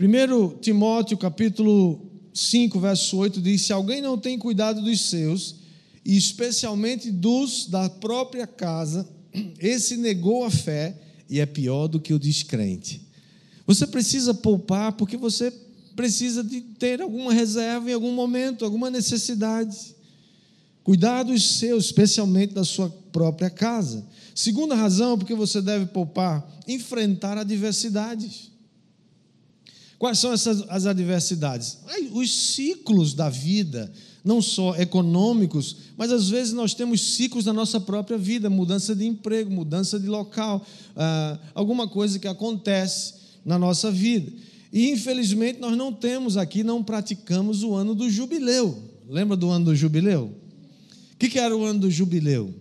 [0.00, 5.56] 1 Timóteo capítulo 5, verso 8 diz: Se alguém não tem cuidado dos seus,
[6.04, 9.08] e especialmente dos da própria casa,
[9.58, 10.96] esse negou a fé
[11.28, 13.02] e é pior do que o descrente.
[13.66, 15.52] Você precisa poupar porque você
[15.96, 19.96] precisa de ter alguma reserva em algum momento, alguma necessidade.
[20.84, 24.06] Cuidar dos seus, especialmente da sua própria casa.
[24.32, 28.52] Segunda razão porque você deve poupar, enfrentar adversidades.
[29.98, 31.78] Quais são essas as adversidades?
[32.12, 33.92] Os ciclos da vida,
[34.24, 39.04] não só econômicos, mas às vezes nós temos ciclos na nossa própria vida, mudança de
[39.04, 44.30] emprego, mudança de local, ah, alguma coisa que acontece na nossa vida.
[44.72, 48.80] E infelizmente nós não temos aqui, não praticamos o ano do jubileu.
[49.08, 50.30] Lembra do ano do jubileu?
[51.14, 52.54] O que, que era o ano do jubileu?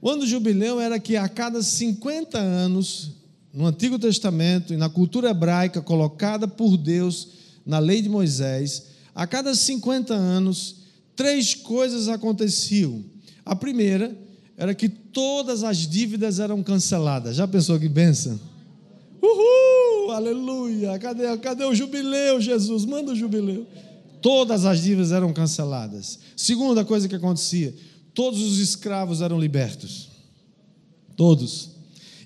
[0.00, 3.17] O ano do jubileu era que a cada 50 anos
[3.52, 7.28] no Antigo Testamento e na cultura hebraica colocada por Deus
[7.64, 10.76] na lei de Moisés, a cada 50 anos,
[11.14, 13.04] três coisas aconteciam.
[13.44, 14.16] A primeira
[14.56, 17.36] era que todas as dívidas eram canceladas.
[17.36, 18.38] Já pensou que benção?
[19.22, 20.10] Uhul!
[20.12, 20.98] Aleluia!
[20.98, 22.84] Cadê, cadê o jubileu, Jesus?
[22.84, 23.66] Manda o jubileu.
[24.20, 26.18] Todas as dívidas eram canceladas.
[26.36, 27.74] Segunda coisa que acontecia:
[28.14, 30.08] todos os escravos eram libertos.
[31.16, 31.77] Todos.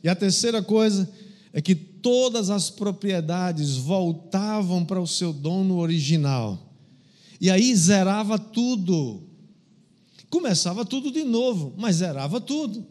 [0.02, 1.08] E a terceira coisa
[1.52, 6.72] é que todas as propriedades voltavam para o seu dono original.
[7.40, 9.22] E aí zerava tudo.
[10.30, 12.86] Começava tudo de novo, mas zerava tudo.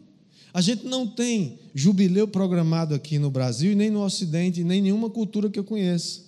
[0.54, 5.50] A gente não tem jubileu programado aqui no Brasil, nem no Ocidente, nem nenhuma cultura
[5.50, 6.22] que eu conheça,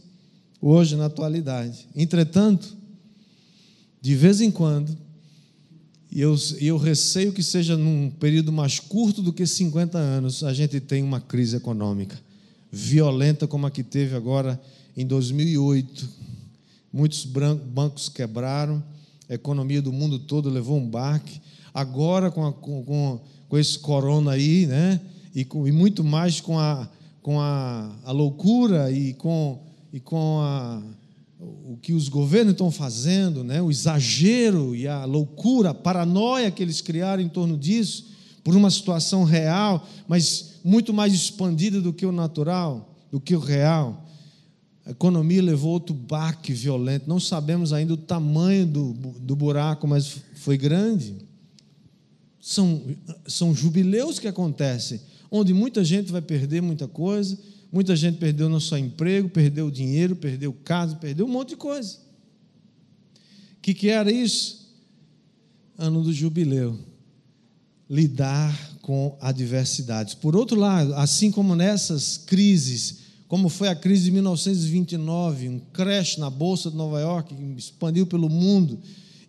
[0.62, 1.88] hoje, na atualidade.
[1.96, 2.76] Entretanto,
[4.02, 4.98] de vez em quando,
[6.15, 10.54] e eu, eu receio que seja num período mais curto do que 50 anos, a
[10.54, 12.17] gente tem uma crise econômica
[12.76, 14.60] violenta como a que teve agora
[14.97, 16.10] em 2008.
[16.91, 18.84] Muitos bancos quebraram,
[19.30, 21.39] a economia do mundo todo levou um baque.
[21.71, 24.99] Agora, com, a, com, com esse corona aí, né?
[25.36, 26.89] E, com, e muito mais com a,
[27.21, 29.60] com a, a loucura e com,
[29.91, 30.82] e com a,
[31.65, 33.62] o que os governos estão fazendo, né?
[33.62, 38.12] o exagero e a loucura, a paranoia que eles criaram em torno disso,
[38.43, 43.39] por uma situação real, mas muito mais expandida do que o natural, do que o
[43.39, 44.06] real.
[44.86, 47.08] A economia levou outro baque violento.
[47.08, 51.15] Não sabemos ainda o tamanho do, do buraco, mas foi grande.
[52.41, 52.82] São,
[53.25, 54.99] são jubileus que acontecem,
[55.32, 57.39] onde muita gente vai perder muita coisa,
[57.73, 61.97] muita gente perdeu não só emprego, perdeu dinheiro, perdeu casa, perdeu um monte de coisa.
[63.57, 64.71] O que, que era isso?
[65.75, 66.77] Ano do jubileu.
[67.89, 70.13] Lidar com adversidades.
[70.13, 76.17] Por outro lado, assim como nessas crises, como foi a crise de 1929, um crash
[76.17, 78.79] na bolsa de Nova York, que expandiu pelo mundo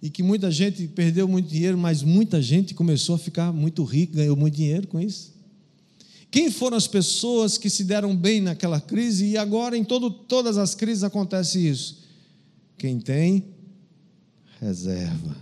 [0.03, 4.17] e que muita gente perdeu muito dinheiro, mas muita gente começou a ficar muito rica,
[4.17, 5.34] ganhou muito dinheiro com isso.
[6.35, 10.59] Quem foram as pessoas que se deram bem naquela crise e agora em todo, todas
[10.59, 12.03] as crises acontece isso?
[12.77, 13.45] Quem tem
[14.61, 15.37] reserva.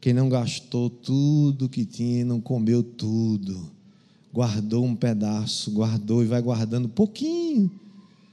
[0.00, 3.72] Quem não gastou tudo que tinha, não comeu tudo
[4.32, 7.68] guardou um pedaço, guardou e vai guardando pouquinho.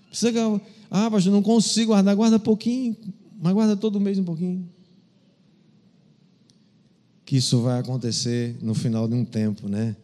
[0.07, 2.95] Precisa, ah, pastor, não consigo guardar, guarda pouquinho,
[3.41, 4.67] mas guarda todo mês um pouquinho.
[7.25, 9.95] Que isso vai acontecer no final de um tempo, né?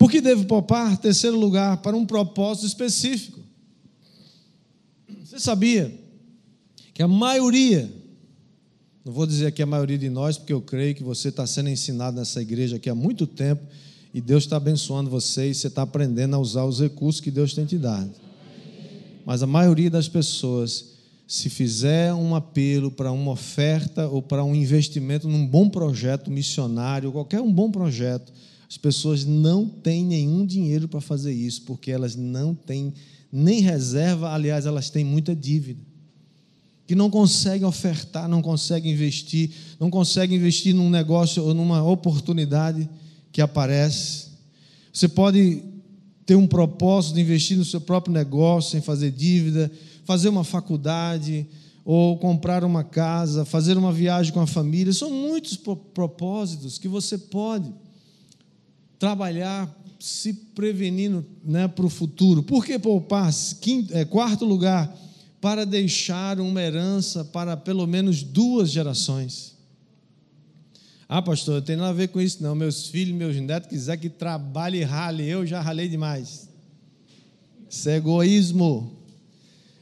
[0.00, 0.96] Por que devo poupar?
[0.96, 3.38] Terceiro lugar, para um propósito específico.
[5.22, 5.94] Você sabia
[6.94, 7.92] que a maioria,
[9.04, 11.68] não vou dizer aqui a maioria de nós, porque eu creio que você está sendo
[11.68, 13.62] ensinado nessa igreja aqui há muito tempo,
[14.14, 17.52] e Deus está abençoando você e você está aprendendo a usar os recursos que Deus
[17.52, 18.10] tem te dado.
[19.26, 20.94] Mas a maioria das pessoas,
[21.28, 27.12] se fizer um apelo para uma oferta ou para um investimento num bom projeto missionário,
[27.12, 28.32] qualquer um bom projeto,
[28.70, 32.94] as pessoas não têm nenhum dinheiro para fazer isso, porque elas não têm
[33.32, 35.82] nem reserva, aliás, elas têm muita dívida.
[36.86, 42.88] Que não conseguem ofertar, não conseguem investir, não conseguem investir num negócio ou numa oportunidade
[43.32, 44.28] que aparece.
[44.92, 45.64] Você pode
[46.24, 49.68] ter um propósito de investir no seu próprio negócio, sem fazer dívida,
[50.04, 51.44] fazer uma faculdade,
[51.84, 54.92] ou comprar uma casa, fazer uma viagem com a família.
[54.92, 57.72] São muitos propósitos que você pode
[59.00, 62.42] trabalhar se prevenindo né, para o futuro.
[62.42, 63.32] Por que poupar?
[63.60, 64.94] Quinto, é, quarto lugar,
[65.40, 69.56] para deixar uma herança para pelo menos duas gerações.
[71.08, 72.54] Ah, pastor, não tem nada a ver com isso, não.
[72.54, 76.48] Meus filhos, meus netos quiser que trabalhe e rale, eu já ralei demais.
[77.68, 78.98] Isso é egoísmo.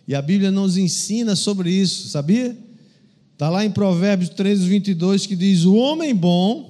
[0.07, 2.57] E a Bíblia nos ensina sobre isso, sabia?
[3.33, 6.68] Está lá em Provérbios 13, 22, que diz: O homem bom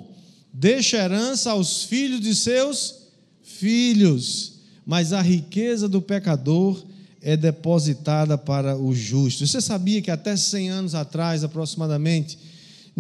[0.59, 3.09] deixa herança aos filhos de seus
[3.43, 6.85] filhos, mas a riqueza do pecador
[7.21, 9.47] é depositada para o justo.
[9.47, 12.39] Você sabia que até 100 anos atrás, aproximadamente,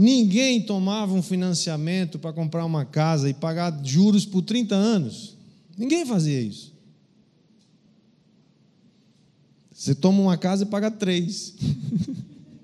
[0.01, 5.37] Ninguém tomava um financiamento para comprar uma casa e pagar juros por 30 anos.
[5.77, 6.73] Ninguém fazia isso.
[9.73, 11.53] Você toma uma casa e paga três.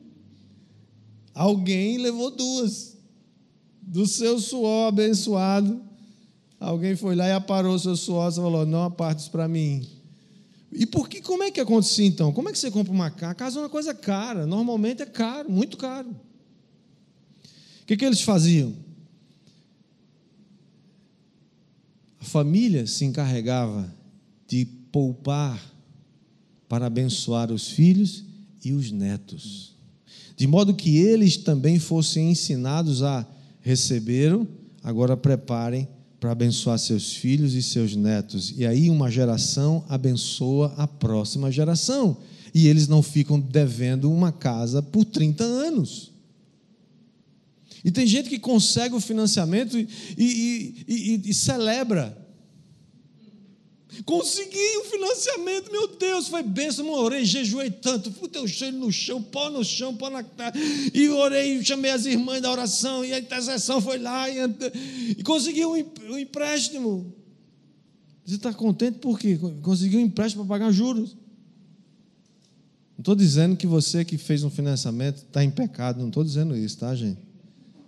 [1.34, 2.93] Alguém levou duas.
[3.86, 5.80] Do seu suor abençoado.
[6.58, 9.86] Alguém foi lá e aparou o seu suor e falou: não apartes para mim.
[10.72, 12.32] E por que, como é que acontecia então?
[12.32, 13.30] Como é que você compra uma casa?
[13.30, 14.44] A casa é uma coisa cara.
[14.44, 16.10] Normalmente é caro, muito caro.
[16.10, 18.74] O que, que eles faziam?
[22.20, 23.92] A família se encarregava
[24.48, 25.62] de poupar
[26.68, 28.24] para abençoar os filhos
[28.64, 29.76] e os netos,
[30.34, 33.26] de modo que eles também fossem ensinados a
[33.64, 34.38] receber
[34.82, 35.88] agora preparem
[36.20, 38.52] para abençoar seus filhos e seus netos.
[38.56, 42.18] E aí uma geração abençoa a próxima geração.
[42.54, 46.12] E eles não ficam devendo uma casa por 30 anos.
[47.82, 52.16] E tem gente que consegue o financiamento e, e, e, e celebra.
[54.04, 59.22] Consegui o financiamento, meu Deus, foi bênção, orei, jejuei tanto, fui o cheiro no chão,
[59.22, 60.52] pó no chão, pó na terra,
[60.92, 64.38] e orei, chamei as irmãs da oração, e a intercessão foi lá, e,
[65.18, 65.72] e consegui um,
[66.10, 67.14] um empréstimo.
[68.24, 69.38] Você está contente por quê?
[69.62, 71.16] Conseguiu um empréstimo para pagar juros.
[72.96, 76.56] Não estou dizendo que você que fez um financiamento está em pecado, não estou dizendo
[76.56, 77.18] isso, tá, gente?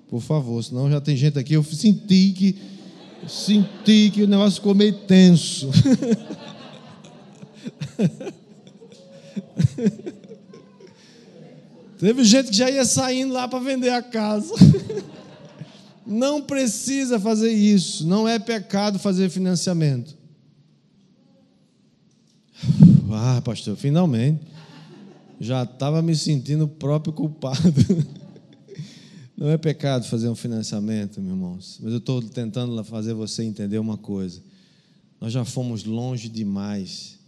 [0.09, 2.57] Por favor, senão já tem gente aqui, eu senti que
[3.29, 5.70] senti que o negócio ficou meio tenso.
[11.99, 14.55] Teve gente que já ia saindo lá para vender a casa.
[16.07, 20.14] Não precisa fazer isso, não é pecado fazer financiamento.
[23.18, 24.41] Ah, pastor, finalmente.
[25.41, 27.57] Já estava me sentindo o próprio culpado.
[29.37, 33.78] Não é pecado fazer um financiamento, meus irmãos, mas eu estou tentando fazer você entender
[33.78, 34.41] uma coisa.
[35.20, 37.18] Nós já fomos longe demais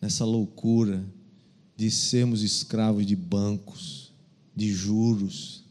[0.00, 1.02] nessa loucura
[1.74, 4.12] de sermos escravos de bancos,
[4.54, 5.64] de juros.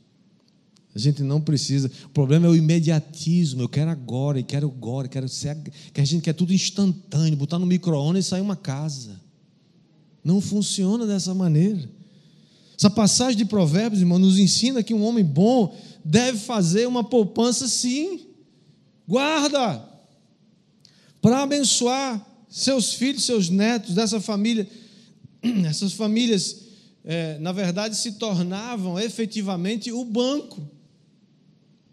[0.95, 1.91] A gente não precisa.
[2.05, 3.61] O problema é o imediatismo.
[3.61, 5.55] Eu quero agora, e quero agora, quero ser.
[5.93, 9.21] Que a gente quer tudo instantâneo, botar no micro-ondas e sair uma casa.
[10.23, 11.87] Não funciona dessa maneira.
[12.81, 17.67] Essa passagem de Provérbios, irmão, nos ensina que um homem bom deve fazer uma poupança
[17.67, 18.21] sim.
[19.07, 19.87] Guarda
[21.21, 24.67] para abençoar seus filhos, seus netos, dessa família.
[25.63, 26.57] Essas famílias,
[27.05, 30.67] é, na verdade, se tornavam efetivamente o banco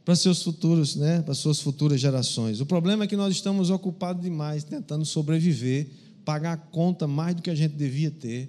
[0.06, 2.62] para seus futuros, né, para suas futuras gerações.
[2.62, 5.86] O problema é que nós estamos ocupados demais tentando sobreviver,
[6.24, 8.48] pagar a conta mais do que a gente devia ter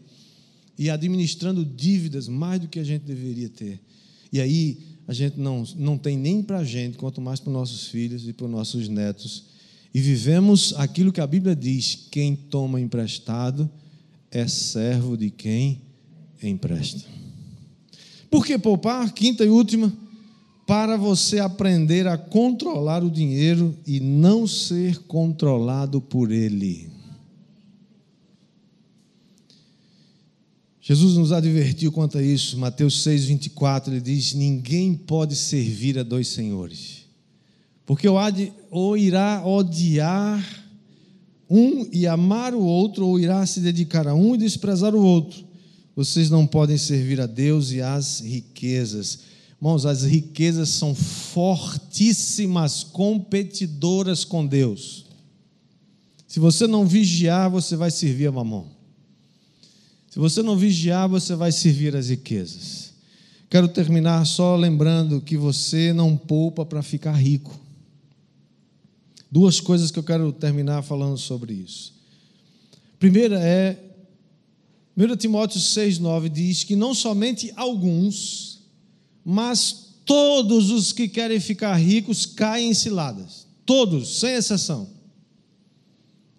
[0.79, 3.81] e administrando dívidas mais do que a gente deveria ter.
[4.31, 7.53] E aí a gente não, não tem nem para a gente, quanto mais para os
[7.53, 9.43] nossos filhos e para os nossos netos.
[9.93, 13.69] E vivemos aquilo que a Bíblia diz: quem toma emprestado
[14.31, 15.81] é servo de quem
[16.41, 17.03] empresta.
[18.31, 19.11] Por que poupar?
[19.11, 19.91] Quinta e última,
[20.65, 26.98] para você aprender a controlar o dinheiro e não ser controlado por ele.
[30.89, 36.03] Jesus nos advertiu quanto a isso, Mateus 6, 24, ele diz: Ninguém pode servir a
[36.03, 37.05] dois senhores,
[37.85, 38.07] porque
[38.71, 40.43] ou irá odiar
[41.47, 45.45] um e amar o outro, ou irá se dedicar a um e desprezar o outro.
[45.95, 49.19] Vocês não podem servir a Deus e às riquezas.
[49.61, 55.05] Irmãos, as riquezas são fortíssimas competidoras com Deus.
[56.27, 58.78] Se você não vigiar, você vai servir a mamão.
[60.19, 62.91] Se você não vigiar, você vai servir as riquezas.
[63.49, 67.57] Quero terminar só lembrando que você não poupa para ficar rico.
[69.31, 71.93] Duas coisas que eu quero terminar falando sobre isso.
[72.99, 73.81] Primeira é
[74.97, 78.59] 1 Timóteo 6,9 diz que não somente alguns,
[79.23, 83.47] mas todos os que querem ficar ricos caem em ciladas.
[83.65, 84.89] Todos, sem exceção.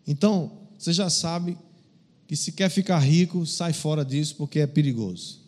[0.06, 1.56] Então, você já sabe
[2.30, 5.40] que se quer ficar rico, sai fora disso porque é perigoso.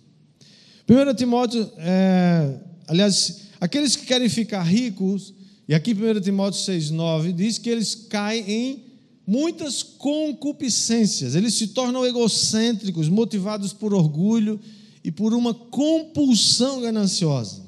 [0.89, 2.59] 1 Timóteo, é,
[2.89, 5.33] aliás, aqueles que querem ficar ricos,
[5.69, 8.85] e aqui 1 Timóteo 6,9 diz que eles caem em
[9.25, 14.59] muitas concupiscências, eles se tornam egocêntricos, motivados por orgulho
[15.05, 17.63] e por uma compulsão gananciosa.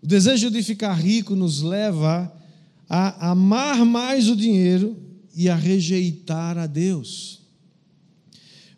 [0.00, 2.32] O desejo de ficar rico nos leva
[2.88, 4.96] a amar mais o dinheiro
[5.34, 7.41] e a rejeitar a Deus.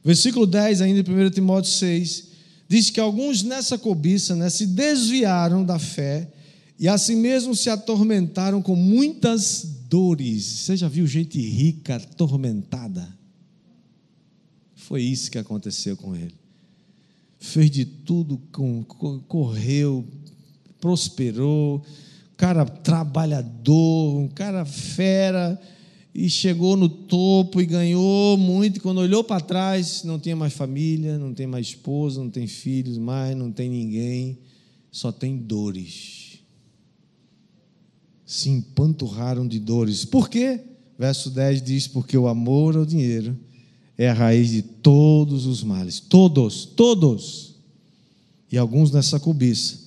[0.05, 2.29] Versículo 10, ainda em 1 Timóteo 6,
[2.69, 6.31] diz que alguns nessa cobiça né, se desviaram da fé
[6.79, 10.45] e assim mesmo se atormentaram com muitas dores.
[10.45, 13.09] Você já viu gente rica atormentada?
[14.75, 16.35] Foi isso que aconteceu com ele.
[17.39, 18.39] Fez de tudo,
[19.27, 20.07] correu,
[20.81, 21.83] prosperou,
[22.37, 25.59] cara trabalhador, um cara fera,
[26.15, 28.77] e chegou no topo e ganhou muito.
[28.77, 32.47] E quando olhou para trás, não tinha mais família, não tem mais esposa, não tem
[32.47, 34.39] filhos mais, não tem ninguém,
[34.93, 36.39] só tem dores.
[38.25, 40.05] Se empanturraram de dores.
[40.05, 40.61] Por quê?
[40.97, 43.37] Verso 10 diz: Porque o amor ao dinheiro
[43.99, 45.99] é a raiz de todos os males.
[45.99, 47.57] Todos, todos.
[48.53, 49.84] E alguns nessa cobiça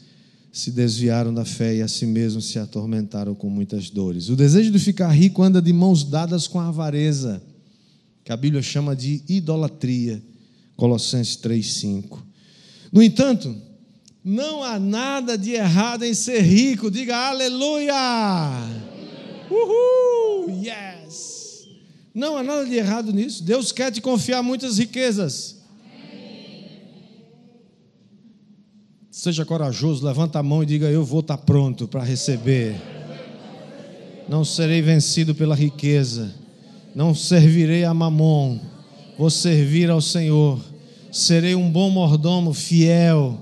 [0.58, 4.28] se desviaram da fé e a si mesmos se atormentaram com muitas dores.
[4.28, 7.40] O desejo de ficar rico anda de mãos dadas com a avareza,
[8.24, 10.20] que a Bíblia chama de idolatria.
[10.76, 12.24] Colossenses 3:5.
[12.92, 13.56] No entanto,
[14.24, 16.90] não há nada de errado em ser rico.
[16.90, 17.94] Diga aleluia!
[19.52, 20.60] Uhul!
[20.60, 21.68] Yes!
[22.16, 23.44] Não há nada de errado nisso.
[23.44, 25.57] Deus quer te confiar muitas riquezas.
[29.28, 32.78] Seja corajoso, levanta a mão e diga: Eu vou estar pronto para receber.
[34.30, 36.34] Não serei vencido pela riqueza.
[36.96, 38.58] Não servirei a mamon.
[39.18, 40.62] Vou servir ao Senhor.
[41.12, 43.38] Serei um bom mordomo, fiel.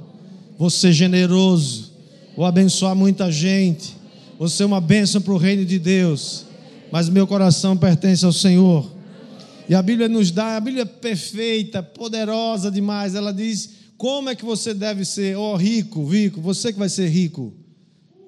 [0.57, 1.91] Vou ser generoso.
[2.35, 3.95] Vou abençoar muita gente.
[4.39, 6.47] Vou ser uma bênção para o reino de Deus.
[6.91, 8.89] Mas meu coração pertence ao Senhor.
[9.69, 13.13] E a Bíblia nos dá, a Bíblia é perfeita, poderosa demais.
[13.13, 15.37] Ela diz como é que você deve ser?
[15.37, 17.53] Ó, oh, rico, rico, você que vai ser rico.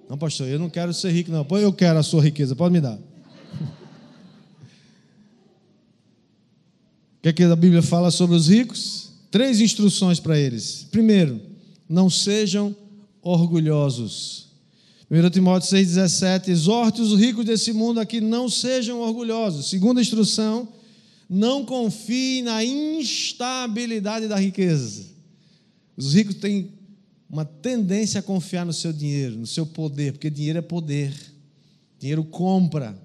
[0.10, 1.44] Não, pastor, eu não quero ser rico, não.
[1.44, 2.98] Pô, eu quero a sua riqueza, pode me dar.
[7.18, 9.12] O que, é que a Bíblia fala sobre os ricos?
[9.32, 10.88] Três instruções para eles.
[10.90, 11.42] Primeiro,
[11.90, 12.74] não sejam
[13.22, 14.48] orgulhosos.
[15.10, 19.70] 1 Timóteo 6,17: exorte os ricos desse mundo a que não sejam orgulhosos.
[19.70, 20.70] Segunda instrução,
[21.30, 25.17] não confie na instabilidade da riqueza.
[25.98, 26.72] Os ricos têm
[27.28, 31.14] uma tendência a confiar no seu dinheiro, no seu poder, porque dinheiro é poder.
[32.00, 32.98] Dinheiro compra,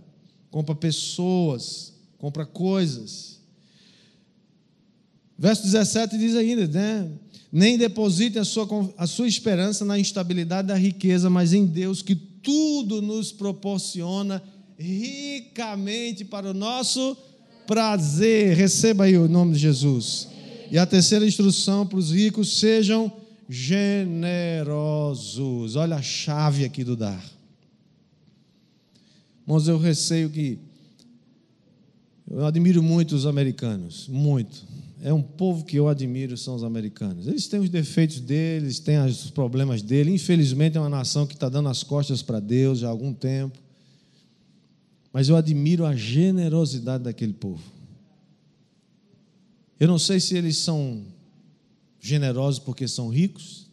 [0.51, 3.41] compra pessoas, compra coisas.
[5.39, 7.11] Verso 17 diz ainda, né?
[7.51, 8.67] Nem depositem a sua,
[8.97, 14.43] a sua esperança na instabilidade da riqueza, mas em Deus que tudo nos proporciona
[14.79, 17.17] ricamente para o nosso
[17.67, 18.57] prazer.
[18.57, 20.29] Receba aí o nome de Jesus.
[20.73, 23.13] E a terceira instrução para os ricos: sejam
[23.47, 24.57] generosos.
[25.77, 27.23] Olha a chave aqui do dar.
[29.43, 30.59] Irmãos, eu receio que.
[32.31, 34.65] Eu admiro muito os americanos, muito.
[35.03, 37.27] É um povo que eu admiro, são os americanos.
[37.27, 40.15] Eles têm os defeitos deles, têm os problemas deles.
[40.15, 43.59] Infelizmente, é uma nação que está dando as costas para Deus há algum tempo.
[45.13, 47.82] Mas eu admiro a generosidade daquele povo.
[49.83, 51.03] Eu não sei se eles são
[52.01, 53.67] generosos porque são ricos,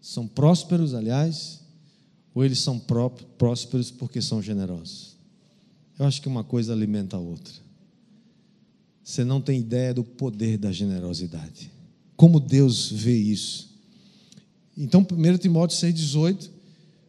[0.00, 1.60] são prósperos, aliás,
[2.34, 5.14] ou eles são prósperos porque são generosos.
[5.98, 7.52] Eu acho que uma coisa alimenta a outra.
[9.04, 11.70] Você não tem ideia do poder da generosidade.
[12.16, 13.78] Como Deus vê isso.
[14.74, 16.48] Então, 1 Timóteo 6,18,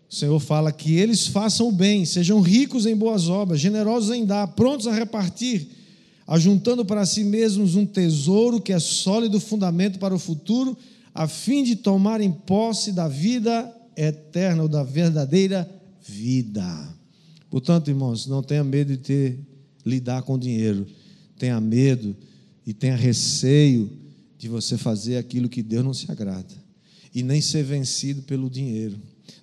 [0.10, 4.26] o Senhor fala que eles façam o bem, sejam ricos em boas obras, generosos em
[4.26, 5.82] dar, prontos a repartir
[6.28, 10.78] ajuntando para si mesmos um tesouro que é sólido fundamento para o futuro,
[11.14, 15.70] a fim de tomarem posse da vida eterna ou da verdadeira
[16.02, 16.66] vida.
[17.50, 19.40] Portanto, irmãos, não tenha medo de ter
[19.86, 20.88] lidar com dinheiro.
[21.38, 22.16] Tenha medo
[22.66, 23.92] e tenha receio
[24.38, 26.64] de você fazer aquilo que Deus não se agrada.
[27.14, 28.98] E nem ser vencido pelo dinheiro.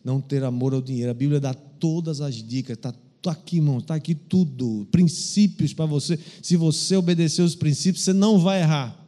[0.04, 1.10] Não ter amor ao dinheiro.
[1.10, 4.88] A Bíblia dá todas as dicas, está Está aqui, irmão, está aqui tudo.
[4.90, 6.18] Princípios para você.
[6.40, 8.98] Se você obedecer os princípios, você não vai errar.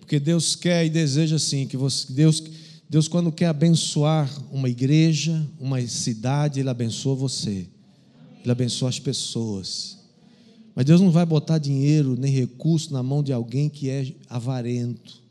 [0.00, 2.42] Porque Deus quer e deseja assim, que você, Deus,
[2.90, 7.68] Deus, quando quer abençoar uma igreja, uma cidade, Ele abençoa você.
[8.42, 9.98] Ele abençoa as pessoas.
[10.74, 15.22] Mas Deus não vai botar dinheiro nem recurso na mão de alguém que é avarento,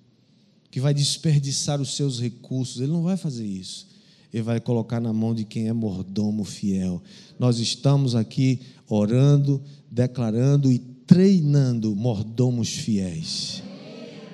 [0.72, 2.80] que vai desperdiçar os seus recursos.
[2.80, 3.91] Ele não vai fazer isso.
[4.34, 7.02] Ele vai colocar na mão de quem é mordomo fiel.
[7.38, 13.62] Nós estamos aqui orando, declarando e treinando mordomos fiéis.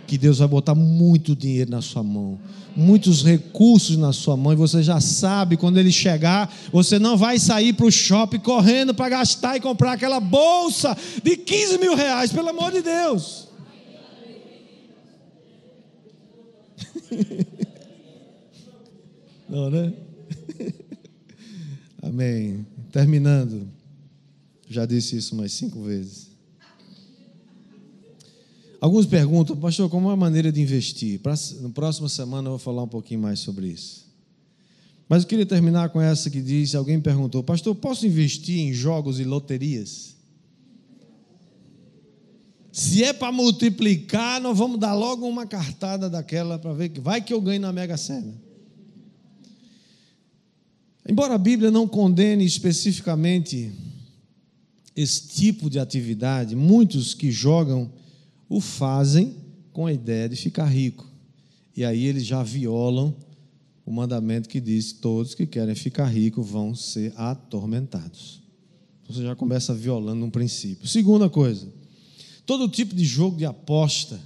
[0.05, 2.39] Que Deus vai botar muito dinheiro na sua mão,
[2.75, 7.39] muitos recursos na sua mão, e você já sabe, quando ele chegar, você não vai
[7.39, 12.31] sair para o shopping correndo para gastar e comprar aquela bolsa de 15 mil reais,
[12.31, 13.47] pelo amor de Deus.
[19.49, 19.93] Não, né?
[22.01, 22.65] Amém.
[22.91, 23.67] Terminando.
[24.69, 26.27] Já disse isso umas cinco vezes.
[28.79, 31.19] Alguns perguntam, pastor, como é a maneira de investir?
[31.61, 34.05] Na próxima semana eu vou falar um pouquinho mais sobre isso.
[35.09, 39.19] Mas eu queria terminar com essa que diz: alguém perguntou, pastor, posso investir em jogos
[39.19, 40.15] e loterias?
[42.71, 47.19] Se é para multiplicar, nós vamos dar logo uma cartada daquela para ver que vai
[47.21, 48.46] que eu ganho na Mega Sena.
[51.07, 53.71] Embora a Bíblia não condene especificamente
[54.95, 57.89] esse tipo de atividade, muitos que jogam
[58.49, 59.35] o fazem
[59.71, 61.07] com a ideia de ficar rico.
[61.75, 63.15] E aí eles já violam
[63.85, 68.41] o mandamento que diz: todos que querem ficar ricos vão ser atormentados.
[69.07, 70.87] Você já começa violando um princípio.
[70.87, 71.71] Segunda coisa,
[72.45, 74.19] todo tipo de jogo de aposta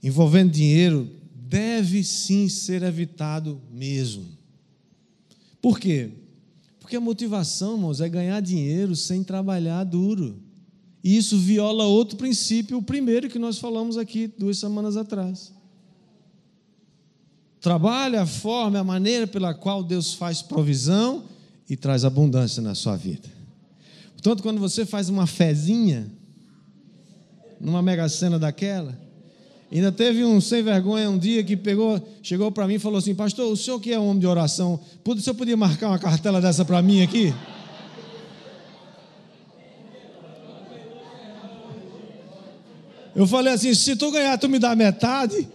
[0.00, 4.33] envolvendo dinheiro deve sim ser evitado mesmo.
[5.64, 6.10] Por quê?
[6.78, 10.42] Porque a motivação, irmãos, é ganhar dinheiro sem trabalhar duro.
[11.02, 15.54] E isso viola outro princípio, o primeiro que nós falamos aqui duas semanas atrás.
[17.62, 21.24] Trabalhe a forma, a maneira pela qual Deus faz provisão
[21.66, 23.26] e traz abundância na sua vida.
[24.12, 26.12] Portanto, quando você faz uma fezinha,
[27.58, 29.00] numa mega cena daquela,
[29.78, 33.14] ainda teve um sem vergonha um dia que pegou, chegou para mim e falou assim:
[33.14, 36.40] Pastor, o senhor que é um homem de oração, o senhor podia marcar uma cartela
[36.40, 37.34] dessa para mim aqui?
[43.14, 45.48] Eu falei assim: se tu ganhar, tu me dá metade.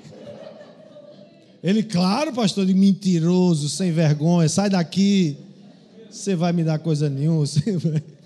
[1.61, 5.37] Ele, claro, pastor, de mentiroso, sem vergonha, sai daqui.
[6.09, 7.45] Você vai me dar coisa nenhuma.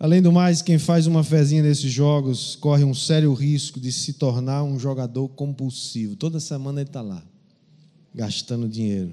[0.00, 4.14] Além do mais, quem faz uma fezinha nesses jogos corre um sério risco de se
[4.14, 6.16] tornar um jogador compulsivo.
[6.16, 7.22] Toda semana ele está lá,
[8.14, 9.12] gastando dinheiro.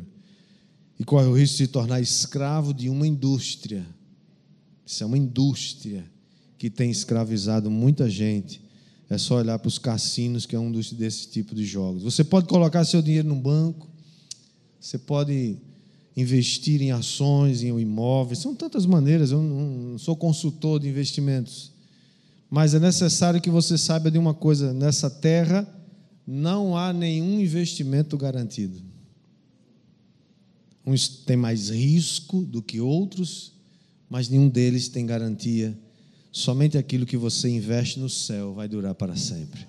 [0.98, 3.86] E corre o risco de se tornar escravo de uma indústria.
[4.86, 6.06] Isso é uma indústria
[6.58, 8.66] que tem escravizado muita gente
[9.10, 12.04] é só olhar para os cassinos, que é um dos, desse tipo de jogos.
[12.04, 13.88] Você pode colocar seu dinheiro no banco,
[14.80, 15.58] você pode
[16.18, 19.32] investir em ações, em imóveis, são tantas maneiras.
[19.32, 21.72] Eu não sou consultor de investimentos,
[22.50, 25.66] mas é necessário que você saiba de uma coisa: nessa terra
[26.26, 28.82] não há nenhum investimento garantido.
[30.86, 33.54] Uns têm mais risco do que outros,
[34.10, 35.78] mas nenhum deles tem garantia
[36.38, 39.66] Somente aquilo que você investe no céu vai durar para sempre.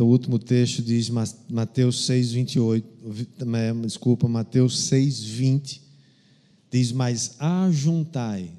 [0.00, 1.10] Então, o último texto diz,
[1.50, 2.88] Mateus 6, 28,
[3.82, 5.82] desculpa, Mateus 6, 20,
[6.72, 8.50] diz: Mas ajuntai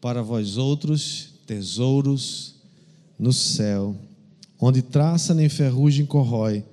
[0.00, 2.56] para vós outros tesouros
[3.16, 3.94] no céu,
[4.60, 6.64] onde traça nem ferrugem corrói,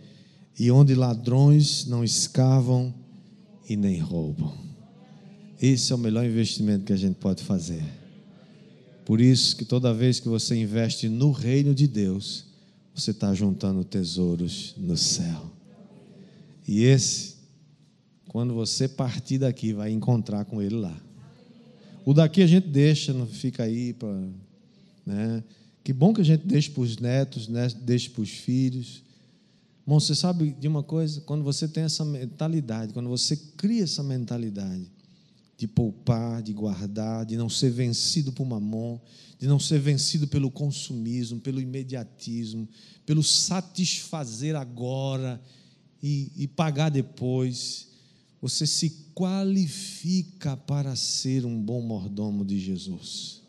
[0.58, 2.92] e onde ladrões não escavam
[3.70, 4.52] e nem roubam.
[5.62, 7.84] Esse é o melhor investimento que a gente pode fazer.
[9.06, 12.45] Por isso que toda vez que você investe no reino de Deus,
[12.96, 15.52] você está juntando tesouros no céu.
[16.66, 17.36] E esse,
[18.30, 20.96] quando você partir daqui, vai encontrar com ele lá.
[22.06, 24.28] O daqui a gente deixa, não fica aí para.
[25.06, 25.44] Né?
[25.84, 27.68] Que bom que a gente deixa para os netos, né?
[27.82, 29.04] deixa para os filhos.
[29.86, 31.22] Bom, você sabe de uma coisa?
[31.22, 34.90] Quando você tem essa mentalidade, quando você cria essa mentalidade,
[35.58, 39.00] de poupar, de guardar, de não ser vencido por mamon,
[39.40, 42.68] de não ser vencido pelo consumismo, pelo imediatismo,
[43.06, 45.42] pelo satisfazer agora
[46.02, 47.90] e, e pagar depois.
[48.42, 53.42] Você se qualifica para ser um bom mordomo de Jesus.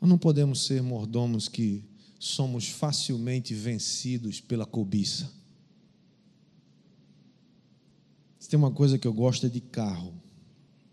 [0.00, 1.84] Nós não podemos ser mordomos que
[2.18, 5.32] somos facilmente vencidos pela cobiça.
[8.38, 10.12] Se tem uma coisa que eu gosto é de carro.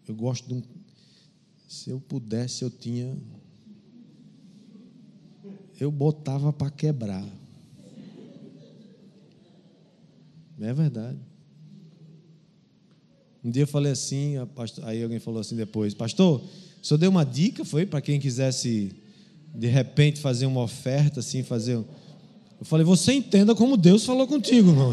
[0.10, 0.64] Eu gosto de um.
[1.68, 3.16] Se eu pudesse, eu tinha.
[5.80, 7.24] Eu botava para quebrar.
[10.60, 11.20] É verdade.
[13.44, 14.34] Um dia eu falei assim,
[14.82, 18.92] aí alguém falou assim depois, pastor, o senhor deu uma dica, foi para quem quisesse
[19.54, 21.76] de repente fazer uma oferta, assim, fazer.
[21.76, 21.86] Eu
[22.64, 24.92] falei, você entenda como Deus falou contigo, irmão.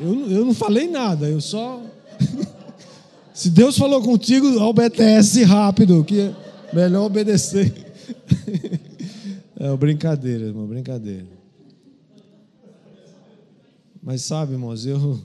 [0.00, 1.82] Eu, eu não falei nada, eu só.
[3.34, 6.36] Se Deus falou contigo, obedece rápido, que é
[6.72, 7.74] melhor obedecer.
[9.56, 11.26] É brincadeira, irmão, brincadeira.
[14.02, 15.18] Mas sabe, irmãos, eu,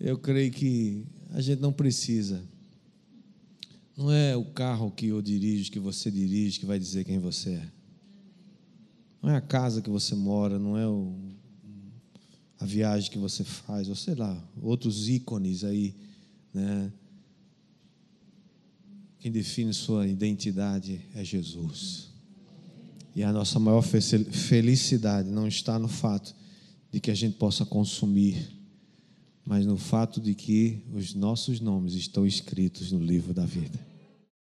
[0.00, 2.42] eu creio que a gente não precisa.
[3.96, 7.50] Não é o carro que eu dirijo, que você dirige, que vai dizer quem você
[7.50, 7.68] é.
[9.22, 11.14] Não é a casa que você mora, não é o,
[12.58, 15.94] a viagem que você faz, ou sei lá, outros ícones aí
[16.52, 16.92] né?
[19.18, 22.10] Quem define sua identidade é Jesus.
[23.14, 26.34] E a nossa maior felicidade não está no fato
[26.90, 28.50] de que a gente possa consumir,
[29.44, 33.91] mas no fato de que os nossos nomes estão escritos no livro da vida.